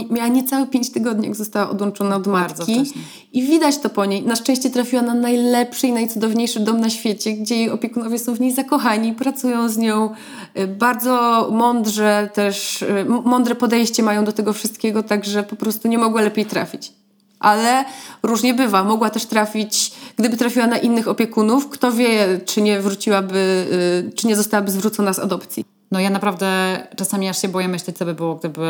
[0.10, 2.94] miała niecałe pięć tygodni, jak została odłączona od matki.
[3.34, 4.24] I widać to po niej.
[4.24, 8.40] Na szczęście trafiła na najlepszy i najcudowniejszy dom na świecie, gdzie jej opiekunowie są w
[8.40, 10.10] niej zakochani, pracują z nią.
[10.58, 15.98] Y, bardzo mądrze też, y, mądre podejście mają do tego wszystkiego, także po prostu nie
[15.98, 17.05] mogła lepiej trafić
[17.46, 17.86] ale
[18.24, 18.84] różnie bywa.
[18.84, 23.68] Mogła też trafić, gdyby trafiła na innych opiekunów, kto wie, czy nie wróciłaby,
[24.10, 25.66] y, czy nie zostałaby zwrócona z adopcji.
[25.92, 26.48] No ja naprawdę
[26.96, 28.68] czasami aż się boję myśleć, co by było, gdyby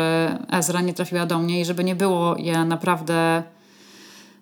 [0.50, 3.42] Ezra nie trafiła do mnie i żeby nie było, ja naprawdę...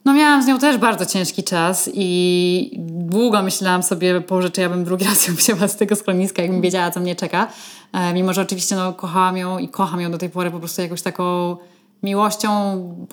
[0.04, 4.68] No miałam z nią też bardzo ciężki czas i długo myślałam sobie, Boże, czy ja
[4.68, 7.46] bym drugi raz ją wzięła z tego schroniska, jakbym wiedziała, co mnie czeka.
[7.92, 10.82] E, mimo, że oczywiście no, kochałam ją i kocham ją do tej pory po prostu
[10.82, 11.56] jakąś taką
[12.02, 12.50] miłością,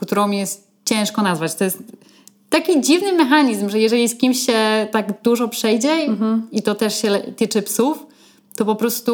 [0.02, 1.56] którą jest ciężko nazwać.
[1.56, 1.84] To jest
[2.50, 6.48] taki dziwny mechanizm, że jeżeli z kimś się tak dużo przejdzie mhm.
[6.52, 8.06] i to też się tyczy psów,
[8.56, 9.14] to po prostu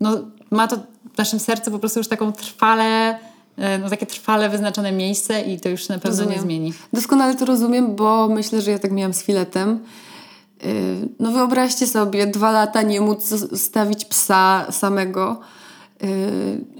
[0.00, 0.18] no,
[0.50, 0.76] ma to
[1.14, 3.18] w naszym sercu po prostu już taką trwale
[3.56, 6.34] e, no, takie trwale wyznaczone miejsce i to już na pewno rozumiem.
[6.34, 6.72] nie zmieni.
[6.92, 9.80] Doskonale to rozumiem, bo myślę, że ja tak miałam z filetem.
[10.62, 10.66] E,
[11.20, 15.40] no wyobraźcie sobie, dwa lata nie móc zostawić psa samego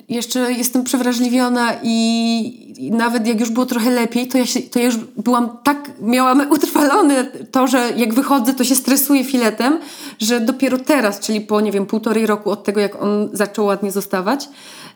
[0.09, 4.79] jeszcze jestem przewrażliwiona i, i, nawet jak już było trochę lepiej, to ja, się, to
[4.79, 9.79] ja już byłam tak, miałam utrwalone to, że jak wychodzę, to się stresuję filetem,
[10.18, 13.92] że dopiero teraz, czyli po, nie wiem, półtorej roku od tego, jak on zaczął ładnie
[13.92, 14.48] zostawać,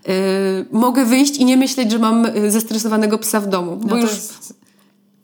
[0.07, 0.15] yy,
[0.73, 3.77] mogę wyjść i nie myśleć, że mam y, zestresowanego psa w domu.
[3.77, 4.59] Bo no już jest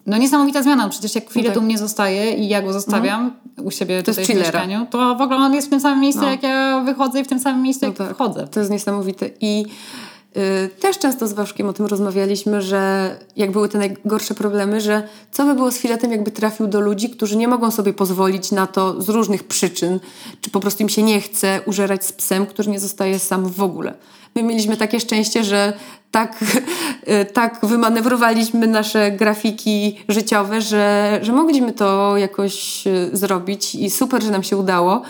[0.07, 1.59] no niesamowita zmiana, przecież jak chwilę no tak.
[1.59, 3.67] tu mnie zostaje i ja go zostawiam mhm.
[3.67, 6.23] u siebie to tutaj w mieszkaniu, to w ogóle on jest w tym samym miejscu,
[6.23, 6.31] no.
[6.31, 8.15] jak ja wychodzę i w tym samym miejscu, no jak tak.
[8.15, 8.49] wchodzę.
[8.49, 9.31] To jest niesamowite.
[9.41, 9.65] I
[10.81, 15.45] też często z Waszkiem o tym rozmawialiśmy, że jak były te najgorsze problemy, że co
[15.45, 19.03] by było z filetem, jakby trafił do ludzi, którzy nie mogą sobie pozwolić na to
[19.03, 20.01] z różnych przyczyn,
[20.41, 23.63] czy po prostu im się nie chce użerać z psem, który nie zostaje sam w
[23.63, 23.95] ogóle.
[24.35, 25.73] My mieliśmy takie szczęście, że
[26.11, 26.45] tak,
[27.23, 34.23] y, tak wymanewrowaliśmy nasze grafiki życiowe, że, że mogliśmy to jakoś y, zrobić i super,
[34.23, 35.03] że nam się udało,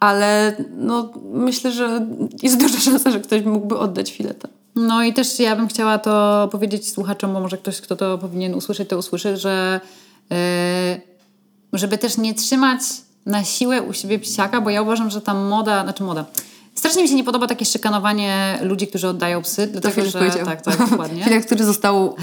[0.00, 2.06] ale no, myślę, że
[2.42, 4.48] jest duża szansa, że ktoś mógłby oddać fileta.
[4.74, 8.54] No i też ja bym chciała to powiedzieć słuchaczom, bo może ktoś, kto to powinien
[8.54, 9.80] usłyszeć, to usłyszy, że
[10.30, 10.36] yy,
[11.72, 12.80] żeby też nie trzymać
[13.26, 16.24] na siłę u siebie psiaka, bo ja uważam, że ta moda, znaczy moda,
[16.74, 20.18] Strasznie mi się nie podoba takie szykanowanie ludzi, którzy oddają psy, dlatego Filip że...
[20.18, 20.46] powiedział.
[20.46, 21.24] Tak, tak, dokładnie.
[21.24, 22.16] Filip, który został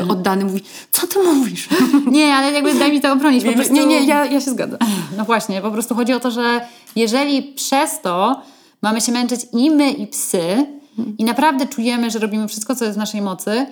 [0.00, 1.68] y, oddany, mówi, co ty mówisz?
[2.06, 3.44] Nie, ale jakby daj mi to obronić.
[3.44, 3.72] Po prostu...
[3.72, 4.78] Nie, nie, ja, ja się zgadzam.
[5.16, 6.60] No właśnie, po prostu chodzi o to, że
[6.96, 8.42] jeżeli przez to
[8.82, 10.66] mamy się męczyć i my, i psy,
[11.18, 13.66] i naprawdę czujemy, że robimy wszystko, co jest w naszej mocy,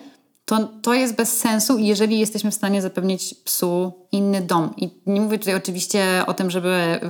[0.44, 4.74] to, to jest bez sensu, jeżeli jesteśmy w stanie zapewnić psu inny dom.
[4.76, 7.00] I nie mówię tutaj oczywiście o tym, żeby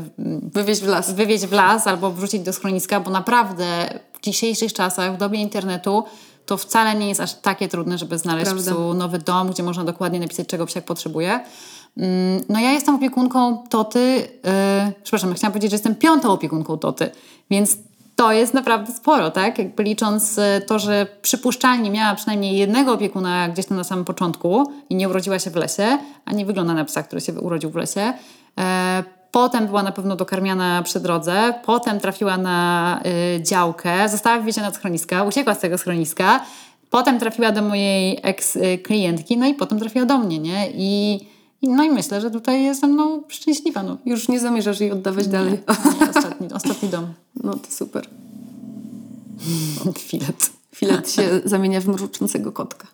[0.52, 1.12] Wywieźć w las.
[1.12, 3.66] wywieźć w las albo wrzucić do schroniska, bo naprawdę
[4.12, 6.04] w dzisiejszych czasach, w dobie internetu,
[6.46, 8.72] to wcale nie jest aż takie trudne, żeby znaleźć Prawda.
[8.72, 11.40] psu nowy dom, gdzie można dokładnie napisać, czego psiak potrzebuje.
[11.96, 17.10] Mm, No ja jestem opiekunką Toty, yy, przepraszam, chciałam powiedzieć, że jestem piątą opiekunką Toty,
[17.50, 17.76] więc
[18.16, 19.58] to jest naprawdę sporo, tak?
[19.58, 24.72] Jakby licząc e, to, że przypuszczalnie miała przynajmniej jednego opiekuna gdzieś tam na samym początku
[24.90, 27.76] i nie urodziła się w lesie, a nie wygląda na psa, który się urodził w
[27.76, 28.12] lesie.
[28.58, 33.00] E, Potem była na pewno dokarmiana przy drodze, potem trafiła na
[33.36, 36.40] y, działkę, została wywieziona z schroniska, uciekła z tego schroniska,
[36.90, 40.70] potem trafiła do mojej ex-klientki, no i potem trafiła do mnie, nie?
[40.74, 41.20] I,
[41.62, 43.82] no i myślę, że tutaj jestem no, szczęśliwa.
[43.82, 43.96] No.
[44.06, 45.58] Już nie zamierzasz jej oddawać dalej.
[46.00, 47.23] Nie, ostatni, ostatni dom.
[47.44, 48.08] No to super.
[49.98, 50.50] Filet.
[50.74, 52.86] Filet się zamienia w mruczącego kotka.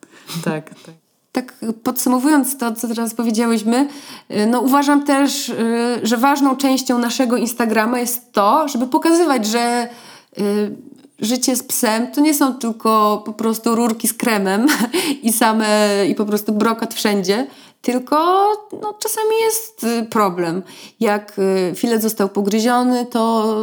[0.45, 0.95] Tak, tak.
[1.33, 3.89] Tak podsumowując to, co teraz powiedziałyśmy,
[4.31, 5.55] y, no uważam też, y,
[6.03, 9.89] że ważną częścią naszego Instagrama jest to, żeby pokazywać, że
[10.39, 10.77] y,
[11.19, 14.67] życie z psem to nie są tylko po prostu rurki z kremem
[15.23, 15.67] i same
[16.09, 17.47] i po prostu brokat wszędzie,
[17.83, 18.17] tylko
[18.83, 20.63] no, czasami jest y, problem.
[21.01, 23.55] Jak y, filet został pogryziony, to,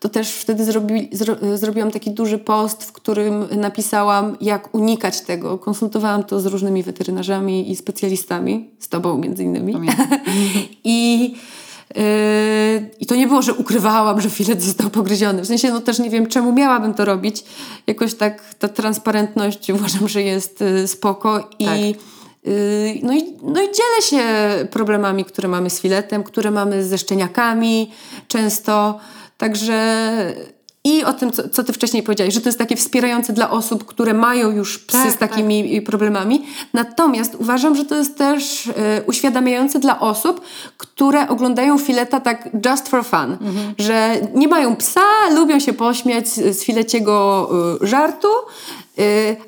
[0.00, 5.20] to też wtedy zrobi, zro, y, zrobiłam taki duży post, w którym napisałam, jak unikać
[5.20, 5.58] tego.
[5.58, 9.74] Konsultowałam to z różnymi weterynarzami i specjalistami, z tobą między innymi.
[10.84, 11.22] I,
[11.94, 15.42] yy, I to nie było, że ukrywałam, że filet został pogryziony.
[15.42, 17.44] W sensie, no też nie wiem, czemu miałabym to robić.
[17.86, 22.02] Jakoś tak ta transparentność uważam, że jest y, spoko i Tak.
[22.44, 22.52] Yy,
[23.02, 24.24] no, i, no i dzielę się
[24.70, 27.90] problemami, które mamy z filetem, które mamy ze szczeniakami
[28.28, 28.98] często.
[29.38, 30.02] Także
[30.84, 33.84] i o tym, co, co ty wcześniej powiedziałeś, że to jest takie wspierające dla osób,
[33.84, 36.46] które mają już psy Tak, z takimi problemami.
[36.72, 40.40] Natomiast uważam, że to jest też e, uświadamiające dla osób,
[40.76, 43.36] które oglądają fileta tak just for fun.
[43.78, 45.00] Że nie mają psa,
[45.34, 47.48] lubią się pośmiać z fileciego
[47.82, 48.28] e, żartu,
[48.98, 49.02] e,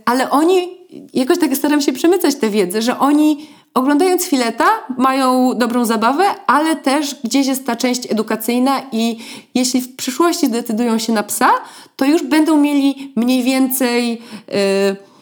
[0.05, 0.84] ale oni,
[1.15, 4.65] jakoś tak staram się przemycać tę wiedzę, że oni oglądając fileta
[4.99, 9.19] mają dobrą zabawę, ale też gdzieś jest ta część edukacyjna i
[9.55, 11.51] jeśli w przyszłości zdecydują się na psa,
[11.97, 15.15] to już będą mieli mniej więcej y,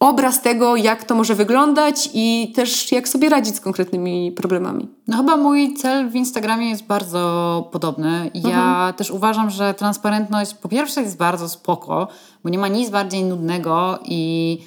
[0.00, 4.88] obraz tego, jak to może wyglądać i też jak sobie radzić z konkretnymi problemami.
[5.08, 8.30] No chyba mój cel w Instagramie jest bardzo podobny.
[8.34, 12.08] Ja też uważam, że transparentność po pierwsze jest bardzo spoko,
[12.44, 14.58] bo nie ma nic bardziej nudnego i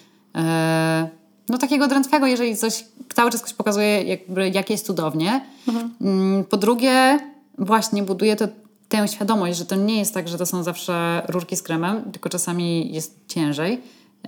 [1.50, 5.42] no takiego drętwego, jeżeli coś cały czas ktoś pokazuje, jakby, jak jest cudownie.
[6.02, 7.20] Mm, Po drugie,
[7.58, 8.48] właśnie buduje to
[8.90, 12.30] tę świadomość, że to nie jest tak, że to są zawsze rurki z kremem, tylko
[12.30, 13.82] czasami jest ciężej.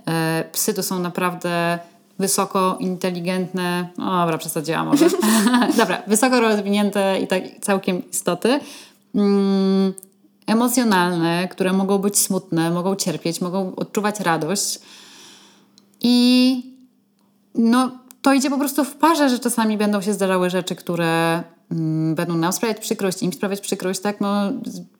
[0.08, 1.78] E, psy to są naprawdę
[2.18, 5.06] wysoko inteligentne, no dobra, przesadziłam może.
[5.78, 8.60] dobra, wysoko rozwinięte i tak całkiem istoty.
[9.14, 9.92] Mm,
[10.46, 14.80] emocjonalne, które mogą być smutne, mogą cierpieć, mogą odczuwać radość.
[16.08, 16.62] I
[17.54, 17.90] no,
[18.22, 22.36] to idzie po prostu w parze, że czasami będą się zdarzały rzeczy, które mm, będą
[22.36, 24.20] nam sprawiać przykrość, im sprawiać przykrość, tak?
[24.20, 24.52] No,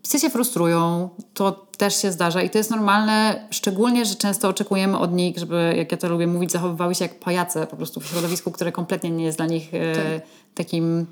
[0.02, 4.98] psy się frustrują, to też się zdarza i to jest normalne, szczególnie, że często oczekujemy
[4.98, 8.06] od nich, żeby, jak ja to lubię mówić, zachowywały się jak pajace po prostu w
[8.06, 10.20] środowisku, które kompletnie nie jest dla nich e,
[10.54, 11.06] takim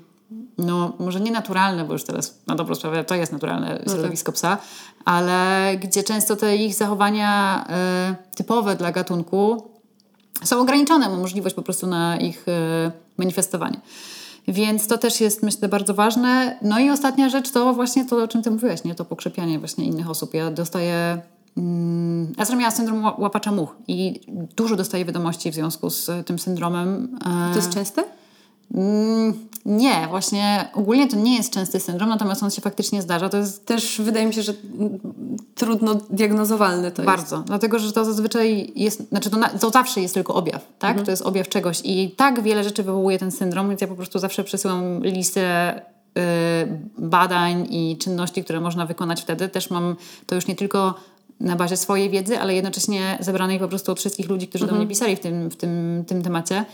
[0.57, 4.57] no może nie naturalne, bo już teraz na dobrą sprawę to jest naturalne środowisko psa,
[5.05, 9.74] ale gdzie często te ich zachowania e, typowe dla gatunku
[10.45, 13.79] są ograniczone, możliwość po prostu na ich e, manifestowanie.
[14.47, 16.57] Więc to też jest, myślę, bardzo ważne.
[16.61, 18.95] No i ostatnia rzecz to właśnie to, o czym ty mówiłaś, nie?
[18.95, 20.33] To pokrzepianie właśnie innych osób.
[20.33, 21.21] Ja dostaję
[21.57, 24.21] mm, Ezra miała syndrom ła- łapacza much i
[24.55, 27.17] dużo dostaje wiadomości w związku z tym syndromem.
[27.25, 28.03] E, To jest częste?
[28.73, 29.33] Mm,
[29.65, 33.29] nie, właśnie ogólnie to nie jest częsty syndrom, natomiast on się faktycznie zdarza.
[33.29, 34.53] To jest Też wydaje mi się, że
[35.55, 37.15] trudno diagnozowalne to jest.
[37.15, 41.01] Bardzo, dlatego że to zazwyczaj jest, znaczy to, na, to zawsze jest tylko objaw, tak?
[41.01, 44.19] To jest objaw czegoś i tak wiele rzeczy wywołuje ten syndrom, więc ja po prostu
[44.19, 46.21] zawsze przesyłam listę y,
[46.97, 49.49] badań i czynności, które można wykonać wtedy.
[49.49, 50.93] Też mam to już nie tylko
[51.39, 54.87] na bazie swojej wiedzy, ale jednocześnie zebranej po prostu od wszystkich ludzi, którzy do mnie
[54.87, 56.65] pisali w tym, w tym, tym temacie.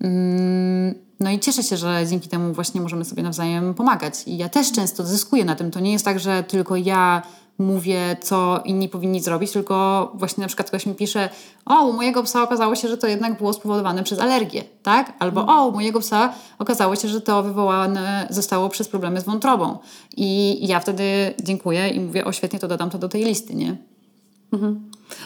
[0.00, 4.14] Mm, No i cieszę się, że dzięki temu właśnie możemy sobie nawzajem pomagać.
[4.26, 5.70] I ja też często zyskuję na tym.
[5.70, 7.22] To nie jest tak, że tylko ja
[7.58, 11.28] mówię, co inni powinni zrobić, tylko właśnie na przykład ktoś mi pisze,
[11.66, 15.12] o, u mojego psa okazało się, że to jednak było spowodowane przez alergię, tak?
[15.18, 19.78] Albo o, u mojego psa okazało się, że to wywołane zostało przez problemy z wątrobą.
[20.16, 23.76] I ja wtedy dziękuję i mówię, o, świetnie, to dodam to do tej listy, nie?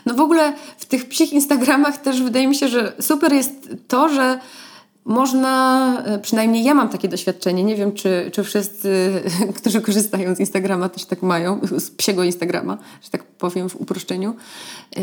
[0.06, 4.08] No w ogóle w tych psich Instagramach też wydaje mi się, że super jest to,
[4.08, 4.40] że
[5.06, 9.22] można, e, przynajmniej ja mam takie doświadczenie, nie wiem czy, czy wszyscy,
[9.58, 14.34] którzy korzystają z Instagrama też tak mają, z psiego Instagrama, że tak powiem w uproszczeniu,
[14.96, 15.00] e,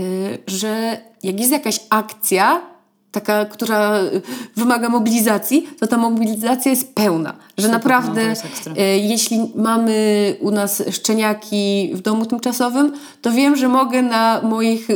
[0.47, 2.61] że jak jest jakaś akcja,
[3.11, 3.99] taka, która
[4.55, 7.33] wymaga mobilizacji, to ta mobilizacja jest pełna.
[7.57, 8.73] Że no, naprawdę, ekstra.
[8.77, 14.87] e, jeśli mamy u nas szczeniaki w domu tymczasowym, to wiem, że mogę na moich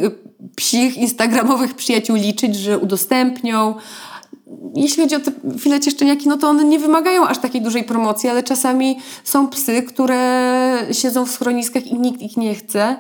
[0.56, 3.76] psich instagramowych przyjaciół liczyć, że udostępnią.
[4.76, 8.30] Jeśli chodzi o te filecie szczeniaki, no to one nie wymagają aż takiej dużej promocji,
[8.30, 12.98] ale czasami są psy, które siedzą w schroniskach i nikt ich nie chce.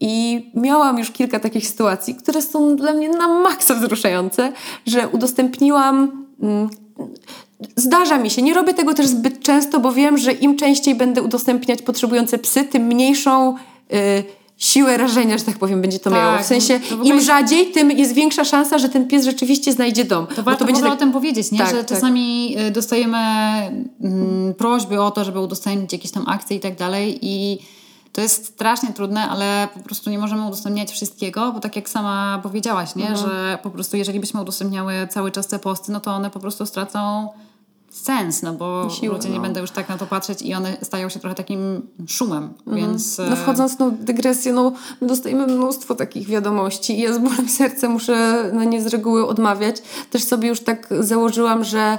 [0.00, 4.52] I miałam już kilka takich sytuacji, które są dla mnie na maksa wzruszające,
[4.86, 6.26] że udostępniłam.
[6.42, 6.68] Mm,
[7.76, 11.22] Zdarza mi się, nie robię tego też zbyt często, bo wiem, że im częściej będę
[11.22, 13.54] udostępniać potrzebujące psy, tym mniejszą
[13.92, 14.24] y,
[14.56, 16.38] siłę rażenia, że tak powiem, będzie to Tak, miało.
[16.38, 19.72] W sensie to w ogóle im rzadziej, tym jest większa szansa, że ten pies rzeczywiście
[19.72, 20.26] znajdzie dom.
[20.26, 21.58] To warto będzie w ogóle tak- o tym powiedzieć, nie?
[21.58, 21.86] Tak, że tak.
[21.86, 23.18] czasami y, dostajemy
[24.00, 27.58] mm, prośby o to, żeby udostępnić jakieś tam akcje i tak dalej i
[28.12, 32.40] to jest strasznie trudne, ale po prostu nie możemy udostępniać wszystkiego, bo tak jak sama
[32.42, 33.08] powiedziałaś, nie?
[33.08, 33.28] Mhm.
[33.30, 36.66] że po prostu jeżeli byśmy udostępniały cały czas te posty, no to one po prostu
[36.66, 37.28] stracą
[38.04, 39.42] sens, no bo Siłę, ludzie nie no.
[39.42, 43.20] będą już tak na to patrzeć i one stają się trochę takim szumem, więc...
[43.30, 47.48] No wchodząc w tą dygresję, no my dostajemy mnóstwo takich wiadomości i ja z bólem
[47.48, 49.82] serca muszę na nie z reguły odmawiać.
[50.10, 51.98] Też sobie już tak założyłam, że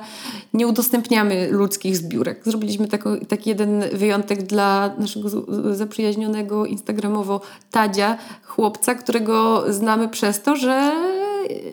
[0.54, 2.42] nie udostępniamy ludzkich zbiórek.
[2.46, 5.30] Zrobiliśmy tako, taki jeden wyjątek dla naszego
[5.76, 7.42] zaprzyjaźnionego instagramowo
[7.72, 10.92] Tadzia, chłopca, którego znamy przez to, że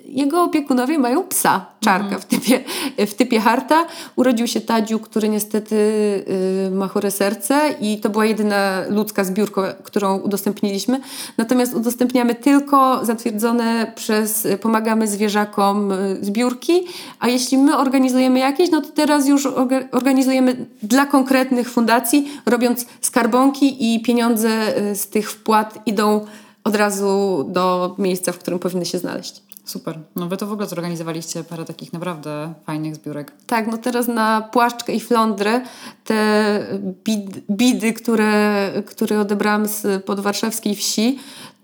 [0.05, 2.65] jego opiekunowie mają psa, czarka w, typie,
[3.07, 3.87] w typie harta.
[4.17, 9.73] Urodził się Tadziu, który niestety y, ma chore serce i to była jedyna ludzka zbiórka,
[9.83, 11.01] którą udostępniliśmy.
[11.39, 16.87] Natomiast udostępniamy tylko zatwierdzone przez Pomagamy Zwierzakom y, zbiórki,
[17.21, 22.87] a jeśli my organizujemy jakieś, no to teraz już orga- organizujemy dla konkretnych fundacji, robiąc
[23.01, 26.27] skarbonki i pieniądze y, z tych wpłat idą
[26.65, 29.52] od razu do miejsca, w którym powinny się znaleźć.
[29.65, 29.99] Super.
[30.17, 33.33] No wy to w ogóle zorganizowaliście parę takich naprawdę fajnych zbiórek.
[33.47, 35.61] Tak, no teraz na płaszczkę i flądrę
[36.05, 36.67] te
[37.05, 41.19] bid, bidy, które, które odebrałam z podwarszawskiej wsi,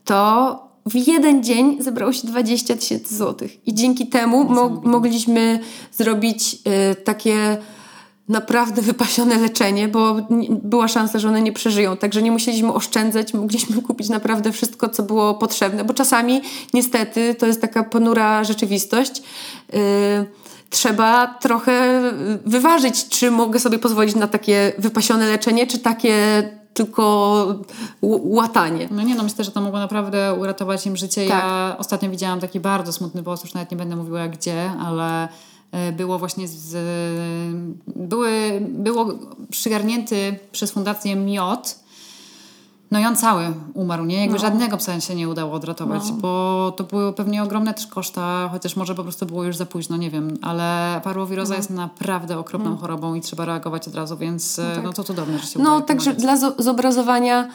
[0.05, 3.67] to w jeden dzień zebrało się 20 tysięcy złotych.
[3.69, 5.61] I dzięki temu mo- mogliśmy
[5.93, 6.55] zrobić
[6.93, 7.59] y, takie
[8.29, 10.17] naprawdę wypasione leczenie, bo
[10.51, 11.97] była szansa, że one nie przeżyją.
[11.97, 16.41] Także nie musieliśmy oszczędzać, mogliśmy kupić naprawdę wszystko, co było potrzebne, bo czasami
[16.75, 19.23] niestety to jest taka ponura rzeczywistość.
[19.73, 19.79] Yy,
[20.71, 22.03] trzeba trochę
[22.47, 26.43] wyważyć, czy mogę sobie pozwolić na takie wypasione leczenie, czy takie
[26.75, 27.47] tylko
[28.03, 28.89] łatanie.
[28.91, 31.29] No nie, no myślę, że to mogło naprawdę uratować im życie.
[31.29, 31.45] Tak.
[31.45, 35.29] Ja ostatnio widziałam taki bardzo smutny post, już nawet nie będę mówiła gdzie, ale
[35.93, 36.77] było właśnie z...
[37.97, 38.31] Były,
[38.69, 39.07] było
[39.51, 41.79] przygarnięty przez fundację miod,
[42.91, 44.21] no i on cały umarł, nie?
[44.21, 48.77] Jakby żadnego psa się nie udało odratować, bo to były pewnie ogromne też koszta, chociaż
[48.77, 53.15] może po prostu było już za późno, nie wiem, ale parłowiroza jest naprawdę okropną chorobą
[53.15, 56.37] i trzeba reagować od razu, więc no, no to cudowne, że się No, także dla
[56.37, 57.49] zo- zobrazowania y,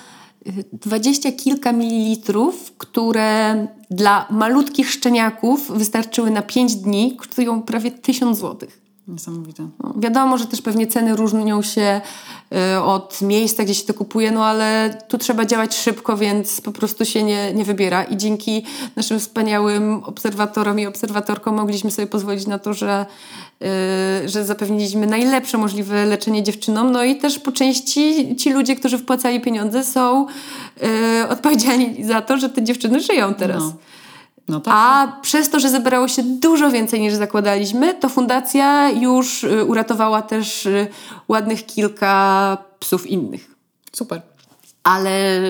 [0.73, 8.82] dwadzieścia kilka mililitrów, które dla malutkich szczeniaków wystarczyły na 5 dni, kosztują prawie 1000 złotych.
[9.07, 9.67] Niesamowite.
[9.83, 12.01] No, Wiadomo, że też pewnie ceny różnią się
[12.75, 16.71] y, od miejsca, gdzie się to kupuje, no ale tu trzeba działać szybko, więc po
[16.71, 18.03] prostu się nie, nie wybiera.
[18.03, 23.05] I dzięki naszym wspaniałym obserwatorom i obserwatorkom mogliśmy sobie pozwolić na to, że,
[24.25, 26.91] y, że zapewniliśmy najlepsze możliwe leczenie dziewczynom.
[26.91, 30.25] No i też po części ci ludzie, którzy wpłacali pieniądze, są
[31.23, 33.63] y, odpowiedzialni za to, że te dziewczyny żyją teraz.
[33.63, 33.73] No.
[34.47, 34.73] No tak.
[34.77, 40.21] A przez to, że zebrało się dużo więcej niż zakładaliśmy, to fundacja już y, uratowała
[40.21, 40.87] też y,
[41.27, 43.55] ładnych kilka psów innych.
[43.91, 44.21] Super.
[44.83, 45.41] Ale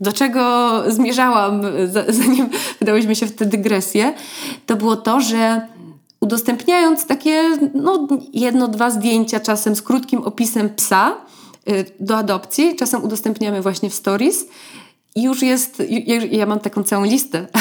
[0.00, 2.50] do czego zmierzałam, za- zanim
[2.80, 4.14] wydałyśmy się w tę dygresję,
[4.66, 5.68] to było to, że
[6.20, 7.42] udostępniając takie
[7.74, 11.16] no, jedno, dwa zdjęcia czasem z krótkim opisem psa
[11.68, 14.46] y, do adopcji, czasem udostępniamy właśnie w stories,
[15.14, 15.82] i już jest,
[16.30, 17.46] ja, mam taką całą listę,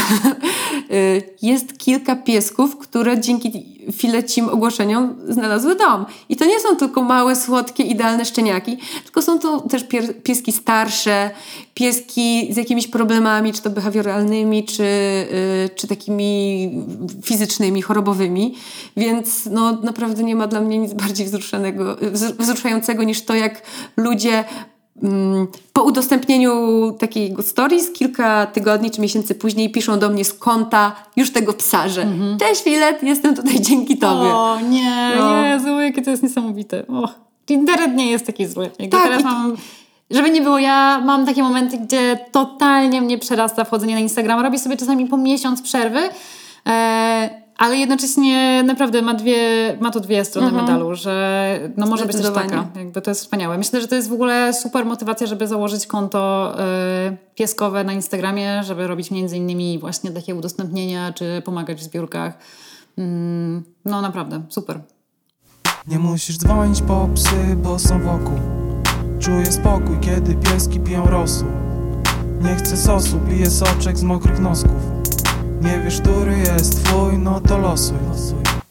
[0.92, 6.06] Y, jest kilka piesków, które dzięki filecim ogłoszeniom znalazły dom.
[6.30, 9.86] I to nie są tylko małe, słodkie, idealne szczeniaki, tylko są to też
[10.24, 11.32] pieski starsze,
[11.74, 16.72] pieski z jakimiś problemami, czy to behawioralnymi, czy, y, czy takimi
[17.24, 18.56] fizycznymi, chorobowymi.
[18.98, 21.28] Więc no, naprawdę nie ma dla mnie nic bardziej
[22.40, 23.62] wzruszającego niż to, jak
[23.98, 24.44] ludzie
[25.74, 26.52] po udostępnieniu
[27.00, 31.88] takiego stories kilka tygodni czy miesięcy później piszą do mnie z konta już tego psa,
[31.90, 32.06] że
[32.40, 34.30] też Filet, jestem tutaj dzięki tobie.
[34.34, 35.46] O nie, No.
[35.46, 36.88] Jezu, jakie to jest niesamowite.
[36.88, 37.10] O,
[37.50, 38.64] internet nie jest taki zły.
[38.64, 39.56] Jakby Tak, teraz mam...
[40.12, 44.40] Żeby nie było, ja mam takie momenty, gdzie totalnie mnie przerasta wchodzenie na Instagram.
[44.40, 46.00] Robię sobie czasami po miesiąc przerwy,
[46.68, 49.38] e, ale jednocześnie naprawdę ma, dwie,
[49.82, 52.50] ma to dwie strony medalu, że no może być też Mhm.
[52.50, 52.80] Taka.
[52.80, 53.58] Jakby to jest wspaniałe.
[53.58, 58.64] Myślę, że to jest w ogóle super motywacja, żeby założyć konto e, pieskowe na Instagramie,
[58.64, 62.38] żeby robić między innymi właśnie takie udostępnienia, czy pomagać w zbiórkach.
[62.98, 64.80] Mm, no naprawdę, super.
[65.88, 68.40] Nie musisz dzwonić po psy, bo są wokół
[69.20, 71.48] Czuję spokój, kiedy pieski piją rosół
[72.42, 74.91] Nie chcę sosu, piję soczek z mokrych nosków
[75.62, 77.98] Nie wiesz, który jest twój, no to losuj.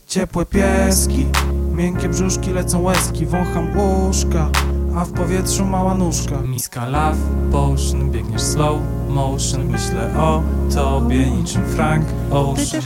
[0.07, 1.27] Ciepłe pieski,
[1.73, 4.51] miękkie brzuszki lecą łezki Wącham łóżka,
[4.97, 6.41] a w powietrzu mała nóżka.
[6.41, 7.17] Miska love
[7.53, 10.43] potion, biegniesz slow motion Myślę o
[10.75, 12.83] tobie niczym Frank Ocean.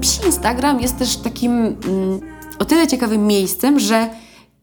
[0.00, 1.76] Psi Instagram jest też takim mm,
[2.58, 4.10] o tyle ciekawym miejscem, że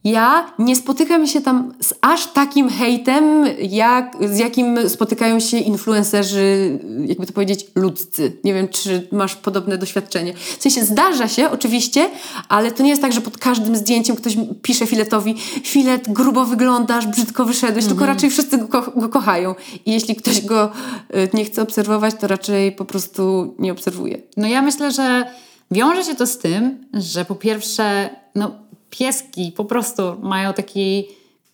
[0.05, 6.79] ja nie spotykam się tam z aż takim hejtem, jak, z jakim spotykają się influencerzy,
[7.05, 8.37] jakby to powiedzieć, ludzcy.
[8.43, 10.33] Nie wiem, czy masz podobne doświadczenie.
[10.33, 12.09] W sensie zdarza się oczywiście,
[12.49, 17.07] ale to nie jest tak, że pod każdym zdjęciem ktoś pisze filetowi filet, grubo wyglądasz,
[17.07, 19.55] brzydko wyszedłeś, tylko raczej wszyscy go, ko- go kochają.
[19.85, 20.71] I jeśli ktoś go
[21.15, 24.17] y, nie chce obserwować, to raczej po prostu nie obserwuje.
[24.37, 25.25] No ja myślę, że
[25.71, 28.51] wiąże się to z tym, że po pierwsze, no
[28.99, 31.07] pieski po prostu mają taki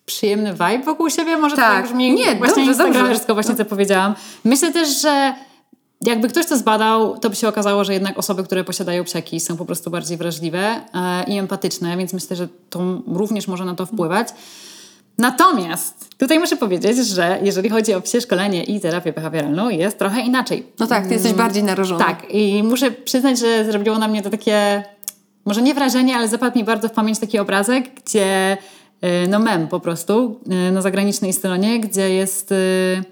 [0.06, 1.74] przyjemny vibe wokół siebie, może Tak.
[1.74, 3.34] tak brzmi Nie, właśnie dobrze, dobrze.
[3.34, 4.14] właśnie co powiedziałam.
[4.44, 5.34] Myślę też, że
[6.00, 9.56] jakby ktoś to zbadał, to by się okazało, że jednak osoby, które posiadają psiaki są
[9.56, 13.86] po prostu bardziej wrażliwe e, i empatyczne, więc myślę, że to również może na to
[13.86, 14.28] wpływać.
[15.18, 20.20] Natomiast tutaj muszę powiedzieć, że jeżeli chodzi o psie szkolenie i terapię behawioralną, jest trochę
[20.20, 20.66] inaczej.
[20.78, 22.04] No tak, ty jesteś bardziej narażona.
[22.04, 24.84] Tak, i muszę przyznać, że zrobiło na mnie to takie,
[25.44, 28.56] może nie wrażenie, ale zapadł mi bardzo w pamięć taki obrazek, gdzie,
[29.04, 33.04] y, no mem po prostu, y, na zagranicznej stronie, gdzie jest y,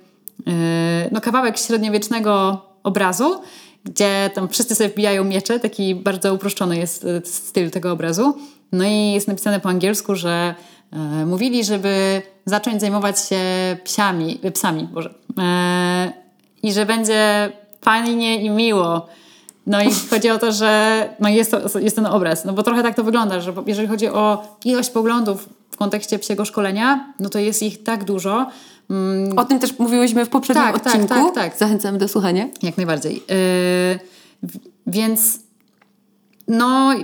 [1.12, 3.40] no kawałek średniowiecznego obrazu,
[3.84, 8.38] gdzie tam wszyscy sobie wbijają miecze, taki bardzo uproszczony jest styl tego obrazu.
[8.72, 10.54] No i jest napisane po angielsku, że
[11.26, 13.40] mówili, żeby zacząć zajmować się
[13.84, 15.14] psiami, psami, Boże,
[16.62, 19.06] i że będzie fajnie i miło.
[19.66, 22.82] No i chodzi o to, że no jest, to, jest ten obraz, no bo trochę
[22.82, 27.38] tak to wygląda, że jeżeli chodzi o ilość poglądów w kontekście psiego szkolenia, no to
[27.38, 28.46] jest ich tak dużo,
[28.90, 31.14] mm, O tym też mówiłyśmy w poprzednim Tak, tak, odcinku.
[31.14, 31.58] tak, tak.
[31.58, 32.46] Zachęcamy do słuchania.
[32.62, 33.14] Jak najbardziej.
[33.14, 33.98] Yy,
[34.86, 35.38] więc
[36.48, 36.94] no,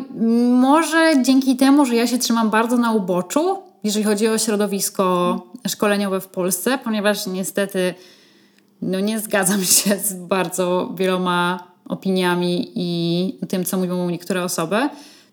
[0.51, 6.21] może dzięki temu, że ja się trzymam bardzo na uboczu, jeżeli chodzi o środowisko szkoleniowe
[6.21, 7.95] w Polsce, ponieważ niestety
[8.83, 14.89] no, nie zgadzam się z bardzo wieloma opiniami i tym, co mówią niektóre osoby,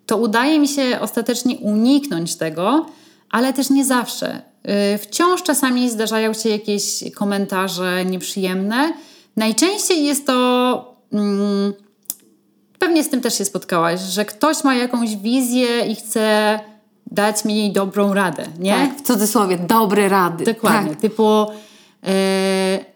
[0.06, 2.86] to udaje mi się ostatecznie uniknąć tego,
[3.30, 4.42] ale też nie zawsze.
[4.64, 8.94] Yy, Wciąż czasami zdarzają się jakieś komentarze nieprzyjemne.
[9.36, 10.96] Najczęściej jest to.
[11.14, 11.74] Mm,
[12.80, 16.60] pewnie z tym też się spotkałaś, że ktoś ma jakąś wizję i chce
[17.12, 18.72] dać mi dobrą radę, nie?
[18.74, 20.44] Tak, w cudzysłowie, dobre rady.
[20.44, 20.90] Dokładnie.
[20.90, 21.02] Tak.
[21.02, 21.46] Typu,
[22.04, 22.10] yy,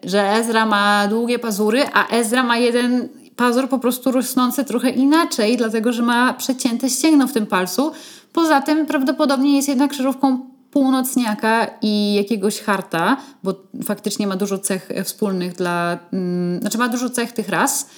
[0.03, 5.57] że Ezra ma długie pazury, a Ezra ma jeden pazur po prostu rosnący trochę inaczej,
[5.57, 7.91] dlatego że ma przecięte ścięgno w tym palcu.
[8.33, 10.39] Poza tym prawdopodobnie jest jednak krzyżówką
[10.71, 17.09] północniaka i jakiegoś harta, bo faktycznie ma dużo cech wspólnych dla, mm, znaczy ma dużo
[17.09, 17.89] cech tych ras.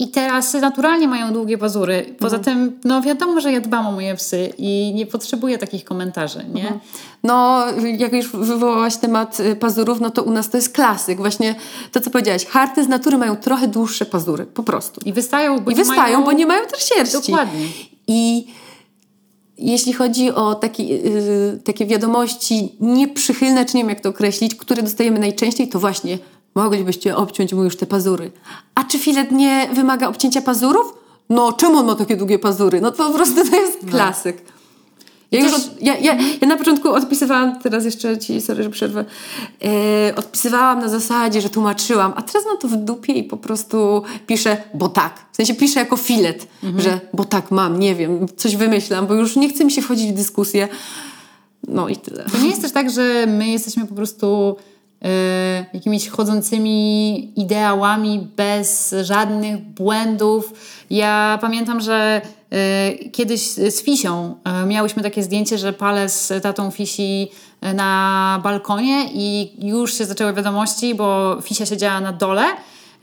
[0.00, 2.14] I te rasy naturalnie mają długie pazury.
[2.18, 6.44] Poza tym, no wiadomo, że ja dbam o moje psy i nie potrzebuję takich komentarzy,
[6.54, 6.80] nie?
[7.22, 7.64] No,
[7.98, 11.18] jak już wywołałaś temat y, pazurów, no to u nas to jest klasyk.
[11.18, 11.54] Właśnie
[11.92, 12.46] to, co powiedziałaś.
[12.46, 15.00] Harty z natury mają trochę dłuższe pazury, po prostu.
[15.04, 16.24] I wystają, bo I nie wystają, mają...
[16.24, 17.32] bo nie mają też sierści.
[17.32, 17.66] Dokładnie.
[18.06, 18.46] I
[19.58, 24.82] jeśli chodzi o taki, yy, takie wiadomości nieprzychylne, czy nie wiem jak to określić, które
[24.82, 26.18] dostajemy najczęściej, to właśnie
[26.54, 28.32] moglibyście obciąć mu już te pazury.
[28.74, 30.94] A czy filet nie wymaga obcięcia pazurów?
[31.30, 32.80] No, czemu on ma takie długie pazury?
[32.80, 34.42] No to po prostu to jest klasyk.
[35.30, 39.04] Ja, już od, ja, ja, ja na początku odpisywałam, teraz jeszcze ci, sorry, że przerwę,
[39.64, 44.02] e, odpisywałam na zasadzie, że tłumaczyłam, a teraz mam to w dupie i po prostu
[44.26, 45.26] piszę, bo tak.
[45.32, 46.46] W sensie piszę jako filet,
[46.78, 50.12] że bo tak mam, nie wiem, coś wymyślam, bo już nie chce mi się wchodzić
[50.12, 50.68] w dyskusję.
[51.68, 52.24] No i tyle.
[52.24, 54.56] To nie jest też tak, że my jesteśmy po prostu
[55.72, 60.52] jakimiś chodzącymi ideałami bez żadnych błędów.
[60.90, 62.20] Ja pamiętam, że
[62.50, 67.28] e, kiedyś z Fisią e, miałyśmy takie zdjęcie, że palę z tatą Fisi
[67.74, 72.44] na balkonie i już się zaczęły wiadomości, bo Fisia siedziała na dole,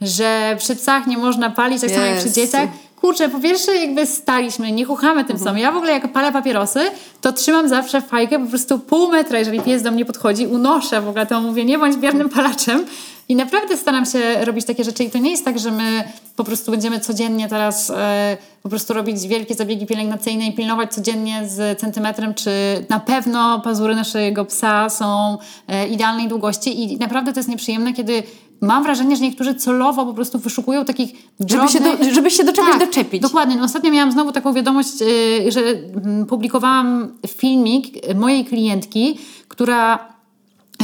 [0.00, 2.68] że przy psach nie można palić, tak samo jak przy dzieciach.
[3.00, 5.62] Kurczę, po pierwsze jakby staliśmy, nie chuchamy tym samym.
[5.62, 6.80] Ja w ogóle jak palę papierosy,
[7.20, 11.08] to trzymam zawsze fajkę po prostu pół metra, jeżeli pies do mnie podchodzi, unoszę w
[11.08, 12.84] ogóle to mówię, nie bądź biernym palaczem.
[13.28, 16.04] I naprawdę staram się robić takie rzeczy i to nie jest tak, że my
[16.36, 21.48] po prostu będziemy codziennie teraz e, po prostu robić wielkie zabiegi pielęgnacyjne i pilnować codziennie
[21.48, 22.50] z centymetrem, czy
[22.88, 25.38] na pewno pazury naszego psa są
[25.68, 28.22] e, idealnej długości i naprawdę to jest nieprzyjemne, kiedy
[28.60, 32.44] mam wrażenie, że niektórzy celowo po prostu wyszukują takich Żeby się, drobnych- do, żeby się
[32.44, 33.22] do czegoś tak, doczepić.
[33.22, 33.56] Dokładnie.
[33.56, 40.08] No, ostatnio miałam znowu taką wiadomość, yy, że mm, publikowałam filmik mojej klientki, która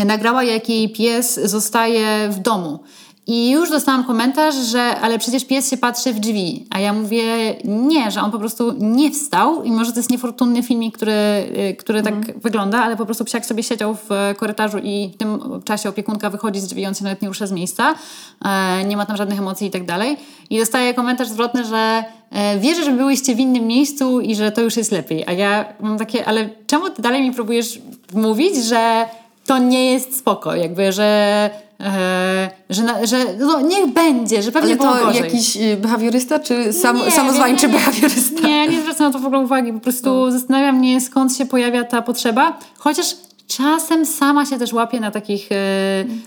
[0.06, 2.78] nagrała, jak jej pies zostaje w domu.
[3.26, 6.66] I już dostałam komentarz, że ale przecież pies się patrzy w drzwi.
[6.70, 10.62] A ja mówię, nie, że on po prostu nie wstał i może to jest niefortunny
[10.62, 14.78] filmik, który, y, który tak wygląda, ale po prostu psiak sobie siedział w e, korytarzu
[14.78, 17.94] i w tym czasie opiekunka wychodzi z drzwi on się nawet nie rusza z miejsca.
[18.44, 20.16] E, nie ma tam żadnych emocji i tak dalej.
[20.50, 24.60] I dostaję komentarz zwrotny, że e, wierzę, że byłyście w innym miejscu i że to
[24.60, 25.24] już jest lepiej.
[25.26, 27.78] A ja mam takie, ale czemu ty dalej mi próbujesz
[28.12, 29.06] mówić, że
[29.46, 31.50] to nie jest spoko, jakby, że,
[32.70, 35.22] że, na, że no, niech będzie, że pewnie Ale to gorzej.
[35.22, 37.84] jakiś y, behawiorysta, czy sam, Nie, samozwańczy nie, nie, nie.
[37.84, 38.40] behawiorysta?
[38.48, 39.72] Nie, nie zwracam na to w ogóle uwagi.
[39.72, 40.30] Po prostu No.
[40.30, 42.58] zastanawia mnie, skąd się pojawia ta potrzeba.
[42.78, 43.16] Chociaż
[43.46, 45.56] czasem sama się też łapię na takich e,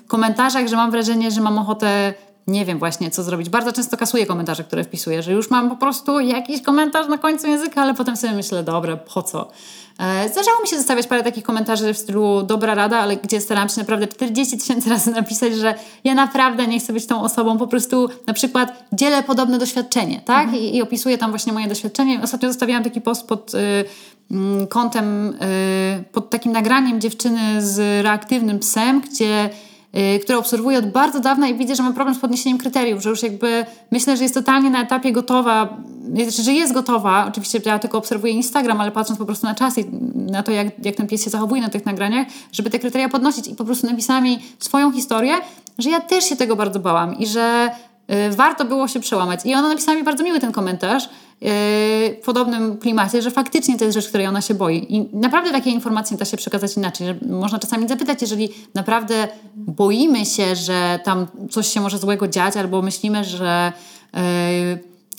[0.07, 2.13] komentarzach, że mam wrażenie, że mam ochotę
[2.47, 3.49] nie wiem właśnie, co zrobić.
[3.49, 7.47] Bardzo często kasuję komentarze, które wpisuję, że już mam po prostu jakiś komentarz na końcu
[7.47, 9.51] języka, ale potem sobie myślę, dobra, po co?
[9.99, 13.69] E, Zdarzało mi się zostawiać parę takich komentarzy w stylu dobra rada, ale gdzie starałam
[13.69, 17.67] się naprawdę 40 tysięcy razy napisać, że ja naprawdę nie chcę być tą osobą, po
[17.67, 20.53] prostu na przykład dzielę podobne doświadczenie, tak?
[20.53, 22.19] I, I opisuję tam właśnie moje doświadczenie.
[22.23, 23.57] Ostatnio zostawiałam taki post pod y,
[24.31, 29.49] mm, kątem, y, pod takim nagraniem dziewczyny z reaktywnym psem, gdzie
[30.23, 33.23] które obserwuję od bardzo dawna i widzę, że mam problem z podniesieniem kryteriów, że już
[33.23, 35.77] jakby myślę, że jest totalnie na etapie gotowa,
[36.13, 39.77] znaczy, że jest gotowa, oczywiście ja tylko obserwuję Instagram, ale patrząc po prostu na czas
[39.77, 39.85] i
[40.15, 43.47] na to, jak, jak ten pies się zachowuje na tych nagraniach, żeby te kryteria podnosić
[43.47, 45.33] i po prostu napisała mi swoją historię,
[45.77, 47.96] że ja też się tego bardzo bałam i że y,
[48.31, 49.45] warto było się przełamać.
[49.45, 51.49] I ona napisała mi bardzo miły ten komentarz yy,
[52.21, 54.95] w podobnym klimacie, że faktycznie to jest rzecz, której ona się boi.
[54.95, 57.07] I naprawdę takie informacje da się przekazać inaczej.
[57.07, 62.57] Że można czasami zapytać, jeżeli naprawdę boimy się, że tam coś się może złego dziać,
[62.57, 63.73] albo myślimy, że
[64.13, 64.19] yy,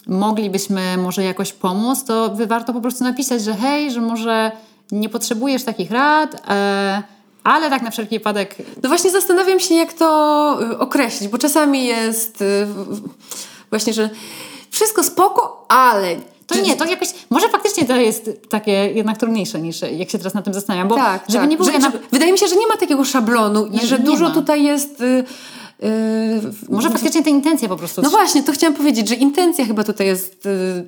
[0.07, 4.53] moglibyśmy może jakoś pomóc, to warto po prostu napisać, że hej, że może
[4.93, 9.93] nie potrzebujesz takich rad, yy, ale tak na wszelki wypadek No właśnie zastanawiam się, jak
[9.93, 12.67] to y, określić, bo czasami jest y,
[13.71, 14.11] właśnie, że
[14.71, 16.17] wszystko spoko, ale...
[16.47, 20.35] To nie, to jakoś, może faktycznie to jest takie jednak trudniejsze niż jak się teraz
[20.35, 21.51] na tym zastanawiam, bo tak, żeby tak.
[21.51, 21.71] nie było...
[21.73, 24.25] że, na- że, Wydaje mi się, że nie ma takiego szablonu i No, że dużo
[24.25, 24.31] ma.
[24.35, 25.03] tutaj jest...
[25.83, 28.03] Y, y, Może faktycznie te intencje po prostu.
[28.03, 30.85] No właśnie, to chciałam powiedzieć, że intencja chyba tutaj jest y,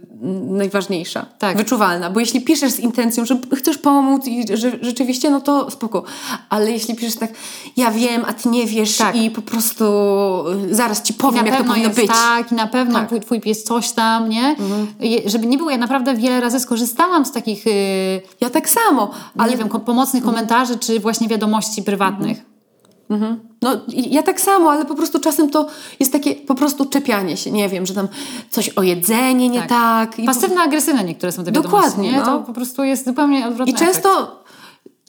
[0.50, 1.56] najważniejsza, Tak.
[1.56, 6.02] wyczuwalna, bo jeśli piszesz z intencją, że chcesz pomóc i że rzeczywiście, no to spoko,
[6.48, 7.30] ale jeśli piszesz tak,
[7.76, 9.16] ja wiem, a ty nie wiesz Tak.
[9.16, 9.84] i po prostu
[10.70, 12.06] y, zaraz ci powiem, jak to powinno być.
[12.06, 13.02] tak i na pewno Tak.
[13.02, 13.06] Mhm.
[13.06, 14.56] twój, twój pies coś tam, nie?
[15.00, 17.72] Je, żeby nie było, ja naprawdę wiele razy skorzystałam z takich, yy,
[18.40, 22.49] Ja tak samo, ale nie wiem, pomocnych komentarzy, czy właśnie wiadomości prywatnych.
[23.62, 25.66] No i ja tak samo, ale po prostu czasem to
[26.00, 28.08] jest takie po prostu czepianie się, nie wiem, że tam
[28.50, 30.18] coś o jedzenie nie tak.
[30.18, 32.24] I po- Pasywno-agresywne niektóre są te Dokładnie, no.
[32.24, 34.40] To po prostu jest zupełnie odwrotny I często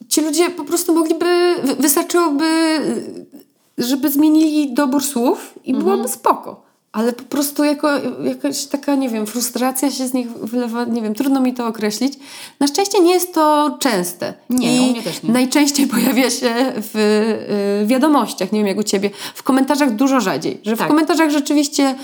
[0.10, 2.46] ci ludzie po prostu mogliby, wy- wystarczyłoby,
[3.80, 5.86] y, żeby zmienili dobór słów i Mhm.
[5.86, 6.71] byłoby spoko.
[6.92, 7.90] Ale po prostu jako,
[8.24, 12.14] jakaś taka, nie wiem, frustracja się z nich wylewa, nie wiem, trudno mi to określić.
[12.60, 14.34] Na szczęście nie jest to częste.
[14.50, 15.32] Nie, I też nie.
[15.34, 16.96] najczęściej pojawia się w
[17.84, 20.62] y, wiadomościach, nie wiem jak u ciebie, w komentarzach dużo rzadziej.
[20.66, 20.88] Że w Tak.
[20.88, 21.96] komentarzach rzeczywiście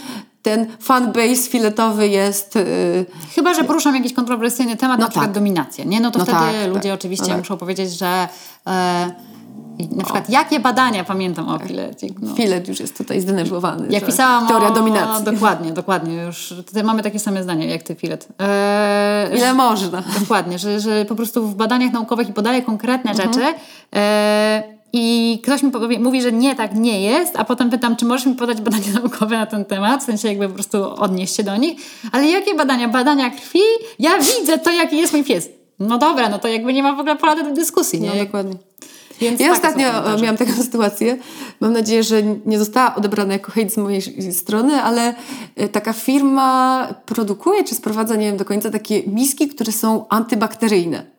[0.41, 2.55] ten fanbase filetowy jest...
[2.55, 5.35] y, Chyba, że poruszam jakiś kontrowersyjny temat, No na przykład tak.
[5.35, 5.99] dominacja, nie?
[5.99, 6.99] No to No wtedy tak, ludzie tak.
[6.99, 7.37] oczywiście No tak.
[7.37, 8.27] muszą powiedzieć, że
[8.65, 8.69] i
[9.95, 12.07] na przykład jakie badania pamiętam o Pilecie.
[12.21, 12.35] No.
[12.35, 13.87] Filet już jest tutaj zdenerwowany.
[13.89, 14.73] Jak że pisałam Teoria o...
[14.73, 15.25] dominacji.
[15.25, 16.15] Dokładnie, dokładnie.
[16.15, 18.27] Już tutaj mamy takie same zdania jak ty, Filet.
[18.41, 20.03] E, Ile można.
[20.19, 23.41] Dokładnie, że, że po prostu w badaniach naukowych i podaje konkretne rzeczy
[23.95, 28.05] e, i ktoś mi powie, mówi, że nie, tak nie jest, a potem pytam, czy
[28.05, 31.43] możesz mi podać badania naukowe na ten temat, w sensie jakby po prostu odnieść się
[31.43, 31.81] do nich.
[32.11, 32.87] Ale jakie badania?
[32.87, 33.59] Badania krwi?
[33.99, 35.49] Ja widzę to, jaki jest mój pies.
[35.79, 38.09] No dobra, no to jakby nie ma w ogóle pola do dyskusji, nie?
[38.09, 38.55] No dokładnie.
[39.21, 41.17] Więc Ja takie ostatnio e, miałam taką sytuację.
[41.59, 44.01] Mam nadzieję, że nie została odebrana jako hejt z mojej
[44.31, 45.15] strony, ale
[45.55, 51.17] e, taka firma produkuje czy sprowadza, nie wiem do końca, takie miski, które są antybakteryjne.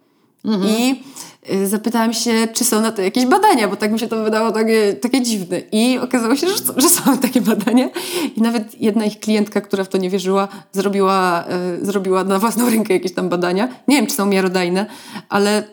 [0.66, 1.02] I
[1.48, 4.52] e, zapytałam się, czy są na to jakieś badania, bo tak mi się to wydało
[4.52, 5.60] takie, takie dziwne.
[5.72, 7.88] I okazało się, że, że są takie badania.
[8.36, 11.44] I nawet jedna ich klientka, która w to nie wierzyła, zrobiła,
[11.82, 13.68] zrobiła na własną rękę jakieś tam badania.
[13.88, 14.86] Nie wiem, czy są miarodajne,
[15.28, 15.64] ale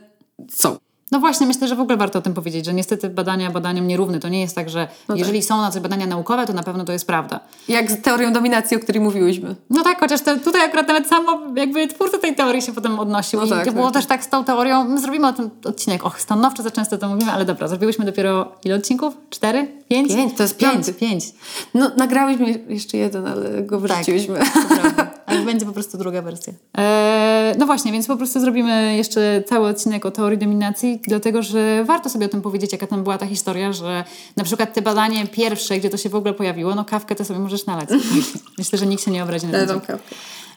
[0.49, 0.84] są.
[1.15, 4.19] No właśnie, myślę, że w ogóle warto o tym powiedzieć, że niestety badania badaniom nierówne.
[4.19, 5.17] To nie jest tak, że tak.
[5.17, 7.39] jeżeli są na coś badania naukowe, to na pewno to jest prawda.
[7.67, 9.55] Jak z teorią dominacji, o której mówiłyśmy.
[9.69, 13.39] No tak, chociaż te, tutaj akurat nawet samo jakby twórca tej teorii się potem odnosił.
[13.39, 14.83] No I tak, to było tak, też tak z tą teorią.
[14.83, 16.05] My zrobimy o tym odcinek.
[16.05, 19.17] Och, stanowczo za często to mówimy, ale dobra, zrobiłyśmy dopiero ile odcinków?
[19.29, 19.67] Cztery?
[19.89, 20.15] Pięć?
[20.15, 20.93] Pięć, to jest piąty.
[20.93, 21.25] Pięć, pięć.
[21.73, 24.39] No, nagrałyśmy jeszcze jeden, ale go wyrzuciłyśmy.
[24.39, 25.03] To
[25.45, 26.53] będzie po prostu druga wersja.
[26.73, 31.83] Eee, no właśnie, więc po prostu zrobimy jeszcze cały odcinek o teorii dominacji, dlatego że
[31.83, 34.03] warto sobie o tym powiedzieć, jaka tam była ta historia, że
[34.37, 37.39] na przykład te badanie pierwsze, gdzie to się w ogóle pojawiło, no kawkę to sobie
[37.39, 37.89] możesz nalać.
[38.57, 39.97] Myślę, że nikt się nie obrazi na kawkę.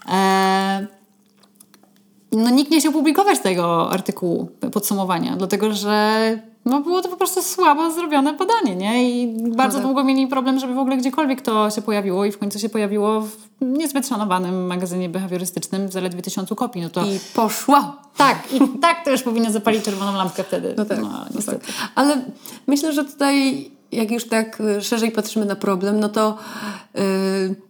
[0.08, 0.86] Eee,
[2.32, 6.38] no nikt nie chciał publikować tego artykułu, podsumowania, dlatego że
[6.68, 9.10] no było to po prostu słabo zrobione badanie, nie?
[9.10, 9.86] I bardzo tak.
[9.86, 13.20] długo mieli problem, żeby w ogóle gdziekolwiek to się pojawiło i w końcu się pojawiło
[13.20, 16.82] w niezbyt szanowanym magazynie behawiorystycznym zaledwie tysiącu kopii.
[16.82, 17.96] No to I poszła.
[18.16, 20.74] tak, i tak to już powinno zapalić czerwoną lampkę wtedy.
[20.76, 21.66] No tak, no, no niestety.
[21.66, 21.74] tak.
[21.94, 22.24] Ale
[22.66, 26.36] myślę, że tutaj jak już tak y, szerzej patrzymy na problem, no to
[26.96, 27.00] y,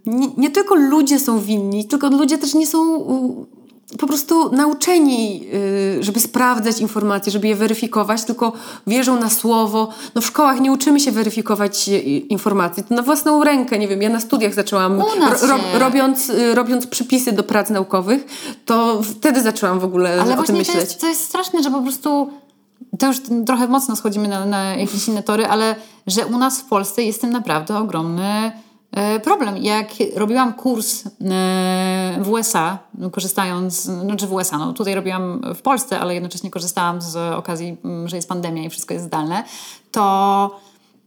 [0.06, 3.04] nie, nie tylko ludzie są winni, tylko ludzie też nie są
[3.98, 8.52] po prostu nauczeni, y, żeby sprawdzać informacje, żeby je weryfikować, tylko
[8.86, 9.88] wierzą na słowo.
[10.14, 12.84] No w szkołach nie uczymy się weryfikować y, informacji.
[12.84, 15.00] To na własną rękę, nie wiem, ja na studiach zaczęłam,
[15.42, 18.26] ro, robiąc, y, robiąc przypisy do prac naukowych,
[18.64, 20.76] to wtedy zaczęłam w ogóle Ale o tym to myśleć.
[20.76, 22.30] jest, to jest straszne, że po prostu
[22.98, 23.16] to już
[23.46, 25.76] trochę mocno schodzimy na, na jakieś inne tory, ale
[26.06, 28.52] że u nas w Polsce jest tym naprawdę ogromny
[29.24, 29.56] problem.
[29.56, 31.08] Jak robiłam kurs e,
[32.20, 32.78] w USA,
[33.12, 38.08] korzystając, znaczy w USA, no tutaj robiłam w Polsce, ale jednocześnie korzystałam z okazji, m,
[38.08, 39.44] że jest pandemia i wszystko jest zdalne,
[39.92, 40.60] to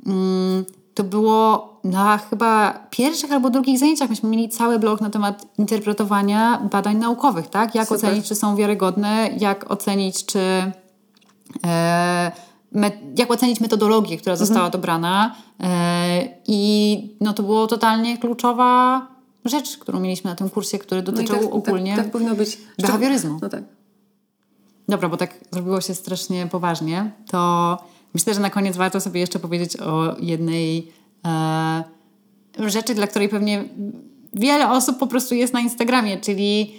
[0.06, 4.10] mm, to było na chyba pierwszych albo drugich zajęciach.
[4.10, 7.76] Myśmy mieli cały blok na temat interpretowania badań naukowych, tak?
[7.76, 8.06] Jak Super.
[8.06, 10.72] ocenić, czy są wiarygodne, jak ocenić, czy
[11.66, 12.32] e,
[13.18, 15.36] jak ocenić metodologię, która została dobrana.
[15.60, 19.08] E, I no, to było totalnie kluczowa
[19.46, 22.58] rzecz, którą mieliśmy na tym kursie, który No dotyczył ogólnie Tak, tak powinno być.
[22.82, 23.40] behawioryzmu.
[23.42, 23.64] No tak.
[24.88, 27.78] Dobra, bo tak zrobiło się strasznie poważnie, to
[28.14, 30.92] myślę, że na koniec warto sobie jeszcze powiedzieć o jednej
[31.26, 31.84] e,
[32.70, 33.64] rzeczy, dla której pewnie
[34.34, 36.74] wiele osób po prostu jest na Instagramie, czyli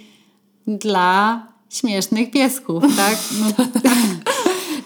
[0.67, 3.17] dla śmiesznych piesków, tak?
[3.39, 3.65] No,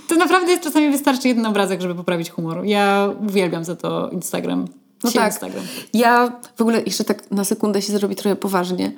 [0.08, 2.66] to naprawdę jest czasami wystarczy jeden obrazek, żeby poprawić humor.
[2.66, 4.68] Ja uwielbiam za to Instagram.
[5.04, 5.34] No tak.
[5.34, 5.64] Instagram.
[5.94, 8.92] Ja w ogóle jeszcze tak na sekundę się zrobi trochę poważnie,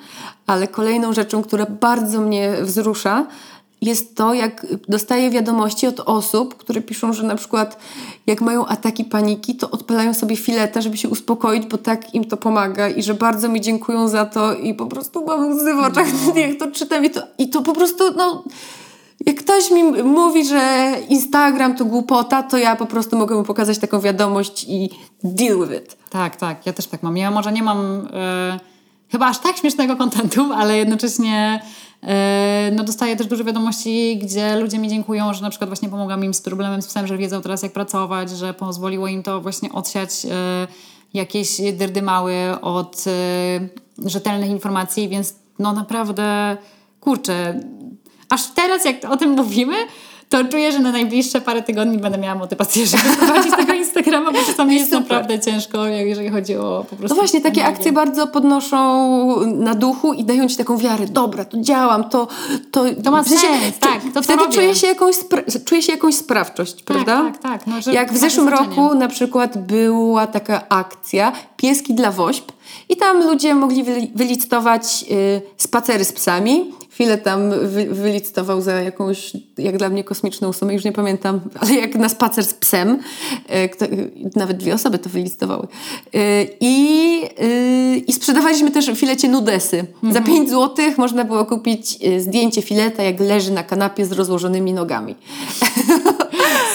[0.47, 3.25] ale kolejną rzeczą, która bardzo mnie wzrusza,
[3.81, 7.77] jest to, jak dostaję wiadomości od osób, które piszą, że na przykład
[8.27, 12.37] jak mają ataki paniki, to odpalają sobie fileta, żeby się uspokoić, bo tak im to
[12.37, 16.07] pomaga i że bardzo mi dziękują za to i po prostu mam łzy w oczach,
[16.35, 18.43] jak to czytam i to, i to po prostu, no...
[19.25, 23.77] Jak ktoś mi mówi, że Instagram to głupota, to ja po prostu mogę mu pokazać
[23.77, 24.89] taką wiadomość i
[25.23, 25.97] deal with it.
[26.09, 27.17] Tak, tak, ja też tak mam.
[27.17, 28.59] Ja może nie mam e,
[29.11, 31.59] chyba aż tak śmiesznego kontentu, ale jednocześnie
[32.03, 36.23] E, No dostaję też dużo wiadomości, gdzie ludzie mi dziękują, że na przykład właśnie pomogłam
[36.23, 39.71] im z problemem z psem, że wiedzą teraz jak pracować, że pozwoliło im to właśnie
[39.71, 40.67] odsiać e,
[41.13, 43.05] jakieś dyrdymały od
[44.05, 46.57] rzetelnych informacji, więc no naprawdę,
[46.99, 47.59] kurczę,
[48.29, 49.73] aż teraz jak o tym mówimy,
[50.29, 54.37] to czuję, że na najbliższe parę tygodni będę miała motywację, żeby prowadzić tego Instagrama, bo
[54.47, 55.01] czasami jest Super.
[55.01, 57.15] naprawdę ciężko, jeżeli chodzi o po prostu...
[57.15, 57.77] No właśnie, takie energię.
[57.77, 61.05] akcje bardzo podnoszą na duchu i dają ci taką wiarę.
[61.07, 62.27] Dobra, to działam, to...
[62.71, 64.53] To, To ma w sensie, sens, tak, to Wtedy robię.
[64.53, 67.21] czuję się, jakąś spra- czuję się jakąś sprawczość, prawda?
[67.21, 72.11] tak, tak, no, że Jak w zeszłym roku na przykład była taka akcja Pieski dla
[72.11, 72.51] Wośp
[72.89, 76.71] i tam ludzie mogli wyli- wylicytować y, spacery z psami.
[76.89, 81.73] Chwilę tam wy, wylicytował za jakąś, jak dla mnie, kosmiczną sumę, już nie pamiętam, ale
[81.73, 82.99] jak na spacer z psem.
[83.49, 85.67] Y, y, nawet dwie osoby to wylicytowały.
[86.59, 87.21] I,
[88.07, 89.85] I sprzedawaliśmy też w filecie nudesy.
[90.11, 95.15] Za 5 zł można było kupić zdjęcie fileta, jak leży na kanapie z rozłożonymi nogami.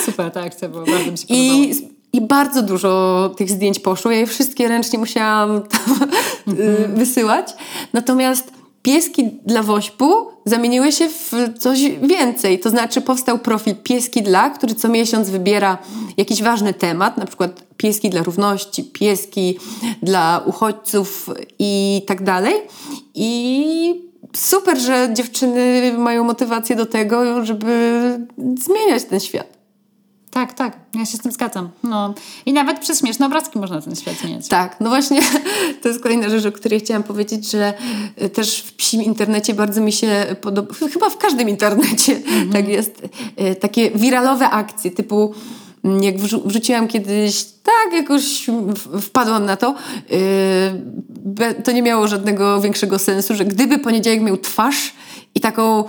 [0.05, 1.59] Super, ta akcja była, bardzo mi się podobała.
[1.59, 4.11] I, I bardzo dużo tych zdjęć poszło.
[4.11, 6.09] Ja je wszystkie ręcznie musiałam tam,
[6.59, 7.55] y, wysyłać.
[7.93, 8.53] Natomiast
[8.83, 10.13] pieski dla Wośpu
[10.45, 12.61] zamieniły się w coś więcej.
[12.61, 15.79] To znaczy powstał profil Pieski dla, który co miesiąc wybiera
[16.17, 19.59] jakiś ważny temat, na przykład pieski dla równości, pieski
[20.03, 22.55] dla uchodźców i tak dalej.
[23.15, 28.01] I super, że dziewczyny mają motywację do tego, żeby
[28.59, 29.54] zmieniać ten świat.
[30.35, 31.69] Tak, tak, ja się z tym zgadzam.
[31.83, 32.15] No.
[32.47, 34.49] I nawet przez śmieszne obrazki można ten świat zmieniać.
[34.49, 35.21] Tak, no właśnie
[35.83, 37.75] to jest kolejna rzecz, o której chciałam powiedzieć, że
[38.23, 42.21] y, też w psim internecie bardzo mi się podoba, chyba w każdym internecie
[42.53, 43.03] tak jest,
[43.41, 45.35] y, takie wiralowe akcje typu
[45.85, 48.47] mm, jak wrzu- wrzuciłam kiedyś, tak jakoś
[49.01, 49.75] wpadłam na to,
[51.51, 54.93] y, to nie miało żadnego większego sensu, że gdyby poniedziałek miał twarz
[55.35, 55.85] i taką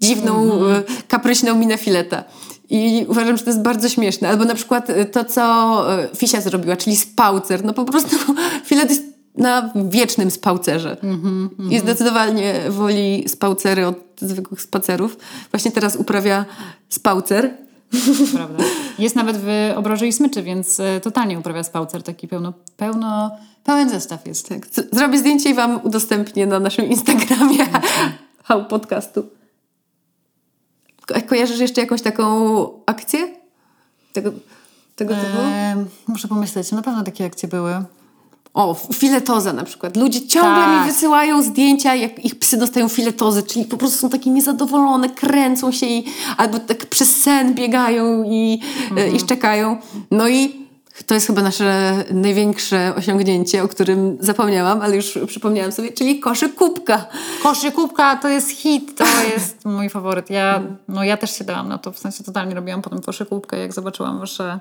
[0.00, 2.24] dziwną, y, kapryśną minę fileta.
[2.70, 4.28] I uważam, że to jest bardzo śmieszne.
[4.28, 7.64] Albo na przykład y, to, co y, Fisia zrobiła, czyli spałcer.
[7.64, 8.16] No po prostu
[8.66, 9.02] filet jest
[9.36, 10.96] na wiecznym spałcerze.
[11.70, 15.16] I zdecydowanie woli spałcery od zwykłych spacerów.
[15.50, 16.44] Właśnie teraz uprawia
[16.88, 17.50] spałcer.
[18.34, 18.64] Prawda?
[18.98, 23.30] Jest nawet w obroży i smyczy, więc e, totalnie uprawia spałcer, taki pełno, pełno,
[23.64, 24.48] pełen zestaw jest.
[24.48, 24.66] Tak.
[24.92, 27.66] Zrobię zdjęcie i wam udostępnię na naszym Instagramie
[28.44, 29.26] Hał Podcastu.
[31.06, 33.28] Ko- Kojarzysz jeszcze jakąś taką akcję?
[34.12, 34.32] Tego,
[34.96, 35.38] tego typu?
[36.08, 37.84] Muszę pomyśleć, na pewno takie akcje były.
[38.54, 39.96] O, filetoza na przykład.
[39.96, 40.80] Ludzie ciągle Tak.
[40.86, 45.72] mi wysyłają zdjęcia, jak ich psy dostają filetozy, czyli po prostu są takie niezadowolone, kręcą
[45.72, 46.04] się i
[46.36, 48.60] albo tak przez sen biegają i,
[48.96, 49.76] e, i szczekają.
[50.10, 50.65] No i
[51.06, 56.54] to jest chyba nasze największe osiągnięcie, o którym zapomniałam, ale już przypomniałam sobie, czyli koszyk
[56.54, 57.06] kubka.
[57.42, 60.30] Koszykówka to jest hit, to jest mój faworyt.
[60.30, 63.72] Ja, no, ja też się dałam na to, w sensie totalnie robiłam potem koszykówkę, jak
[63.72, 64.60] zobaczyłam wasze,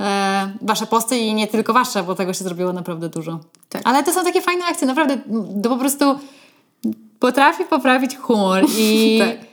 [0.00, 3.40] e, wasze posty i nie tylko wasze, bo tego się zrobiło naprawdę dużo.
[3.68, 3.82] Tak.
[3.84, 5.18] Ale to są takie fajne akcje, naprawdę
[5.62, 6.18] to po prostu
[7.18, 9.51] potrafi poprawić humor i Tak.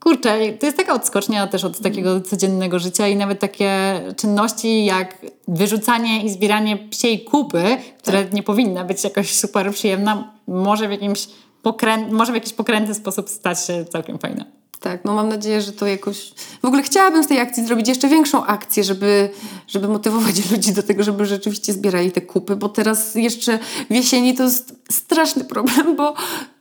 [0.00, 5.16] Kurczę, to jest taka odskocznia też od takiego codziennego życia i nawet takie czynności jak
[5.48, 7.62] wyrzucanie i zbieranie psiej kupy,
[7.98, 11.28] które nie powinna być jakoś super przyjemna, może w jakimś
[11.64, 14.44] pokrę- może w jakiś pokrętny sposób stać się całkiem fajna.
[14.80, 16.32] Tak, no mam nadzieję, że to jakoś...
[16.62, 19.30] W ogóle chciałabym z tej akcji zrobić jeszcze większą akcję, żeby,
[19.68, 23.58] żeby motywować ludzi do tego, żeby rzeczywiście zbierali te kupy, bo teraz jeszcze
[23.90, 26.14] w jesieni to jest straszny problem, bo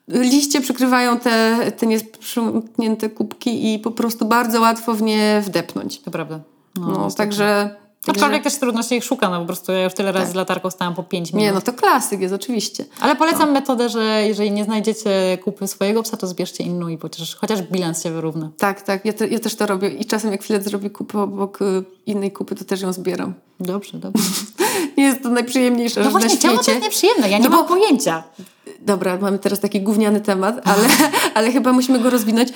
[0.08, 6.00] liście przykrywają te, te niesprzątnięte kubki i po prostu bardzo łatwo w nie wdepnąć.
[6.00, 6.40] To prawda.
[6.76, 7.16] No, niestety.
[7.16, 7.76] także...
[8.08, 10.72] Aczkolwiek też trudno się ich szuka, no po prostu ja już tyle razy z latarką
[10.72, 11.42] stałam po 5 minut.
[11.42, 12.86] Nie, no to klasyk jest oczywiście.
[13.00, 17.36] Ale polecam metodę, że jeżeli nie znajdziecie kupy swojego psa, to zbierzcie inną i chociaż,
[17.36, 18.50] chociaż bilans się wyrówna.
[18.58, 21.62] Tak, tak, ja, te, ja też to robię i czasem jak chwilę zrobię kupę obok
[21.62, 23.34] y, innej kupy, to też ją zbieram.
[23.60, 24.24] Dobrze, dobrze.
[24.98, 26.72] Nie jest to najprzyjemniejsza No rzecz na właśnie, czemu to świecie.
[26.72, 27.30] jest nieprzyjemne?
[27.30, 28.24] Ja nie No mam pojęcia.
[28.82, 30.88] Dobra, mamy teraz taki gówniany temat, ale,
[31.36, 32.50] ale chyba musimy go rozwinąć.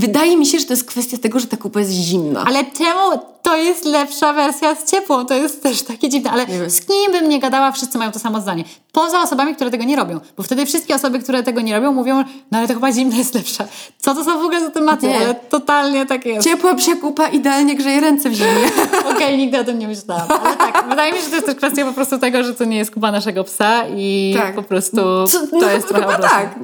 [0.00, 2.44] Wydaje mi się, że to jest kwestia tego, że ta kupa jest zimna.
[2.46, 5.26] Ale czemu to jest lepsza wersja z ciepłą?
[5.26, 6.30] To jest też takie dziwne.
[6.30, 8.64] Ale Nie z kim bym nie gadała, wszyscy mają to samo zdanie.
[8.92, 10.20] Poza osobami, które tego nie robią.
[10.36, 13.34] Bo wtedy wszystkie osoby, które tego nie robią, mówią, no ale to chyba zimna jest
[13.34, 13.64] lepsza.
[13.98, 15.06] Co to są w ogóle za tematy?
[15.06, 15.16] Nie.
[15.16, 16.48] Ale totalnie tak jest.
[16.48, 18.70] Ciepła psia kupa idealnie grzeje ręce w zimie.
[19.16, 20.26] Okej, nigdy o tym nie myślałam.
[20.44, 22.64] Ale tak, wydaje mi się, że to jest też kwestia po prostu tego, że to
[22.64, 24.54] nie jest kupa naszego psa i Tak.
[24.54, 24.96] po prostu
[25.26, 26.54] Co- to no, jest trochę chyba tak.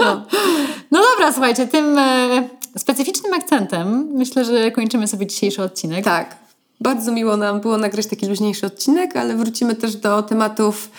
[0.00, 0.22] No.
[1.30, 6.04] Dobra, słuchajcie, tym e, specyficznym akcentem myślę, że kończymy sobie dzisiejszy odcinek.
[6.04, 6.36] tak.
[6.80, 10.90] Bardzo miło nam było nagrać taki luźniejszy odcinek, ale wrócimy też do tematów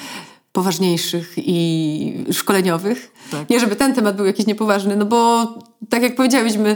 [0.51, 3.11] poważniejszych i szkoleniowych.
[3.31, 3.49] Tak.
[3.49, 5.47] Nie, żeby ten temat był jakiś niepoważny, no bo
[5.89, 6.75] tak jak powiedziałyśmy,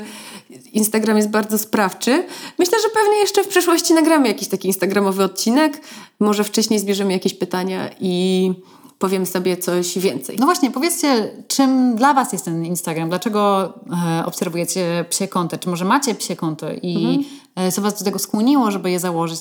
[0.73, 2.23] Instagram jest bardzo sprawczy.
[2.59, 5.81] Myślę, że pewnie jeszcze w przyszłości nagramy jakiś taki instagramowy odcinek.
[6.19, 8.53] Może wcześniej zbierzemy jakieś pytania i
[8.99, 10.37] powiem sobie coś więcej.
[10.39, 13.09] No właśnie, powiedzcie, czym dla Was jest ten Instagram?
[13.09, 13.73] Dlaczego
[14.19, 15.57] e, obserwujecie psie konto?
[15.57, 17.25] Czy może macie psie konto i
[17.55, 19.39] e, co Was do tego skłoniło, żeby je założyć?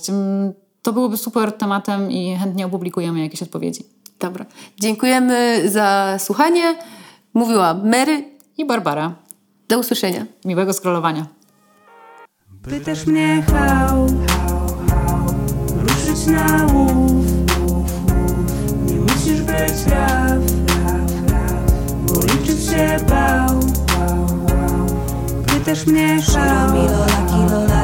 [0.82, 3.84] To byłoby super tematem i chętnie opublikujemy jakieś odpowiedzi.
[4.20, 4.46] Dobra.
[4.80, 6.78] Dziękujemy za słuchanie.
[7.34, 8.34] Mówiła Mary.
[8.58, 9.14] I Barbara,
[9.68, 10.26] Do usłyszenia.
[10.44, 11.26] miłego scrollowania.
[12.62, 14.06] Pytasz mnie how,
[15.76, 17.33] ruszyć na łów
[19.24, 20.38] musisz być raf,
[22.06, 23.60] bo liczyć się bał
[25.46, 27.83] Pytasz mnie how, Milola, Kilola,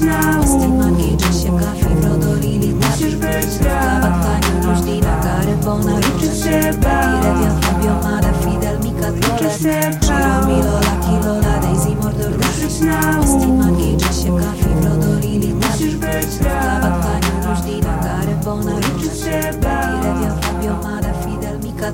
[0.00, 5.56] na Austin, łów Marki, Jessica, Kafi, Frodo, Lily, Musisz być Gabat, raf, Kanion, Różdina, Gary,
[5.64, 12.32] Bona, liczyć się Rewian, Fabio, Mada, Fidel, Mika, Dole się Shiro, Milola, Kilola, Daisy, Mordor,
[12.32, 17.98] Ruszyć na Austin, łów Marki, Jessica, Kafi, Frodo, Lily, Musisz być Gabat, raf, Kanion, Różdina,
[18.02, 21.92] Gary, Bona, liczyć się Rewian, Fabio, Mada, Fidel, Mika,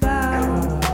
[0.00, 0.87] bał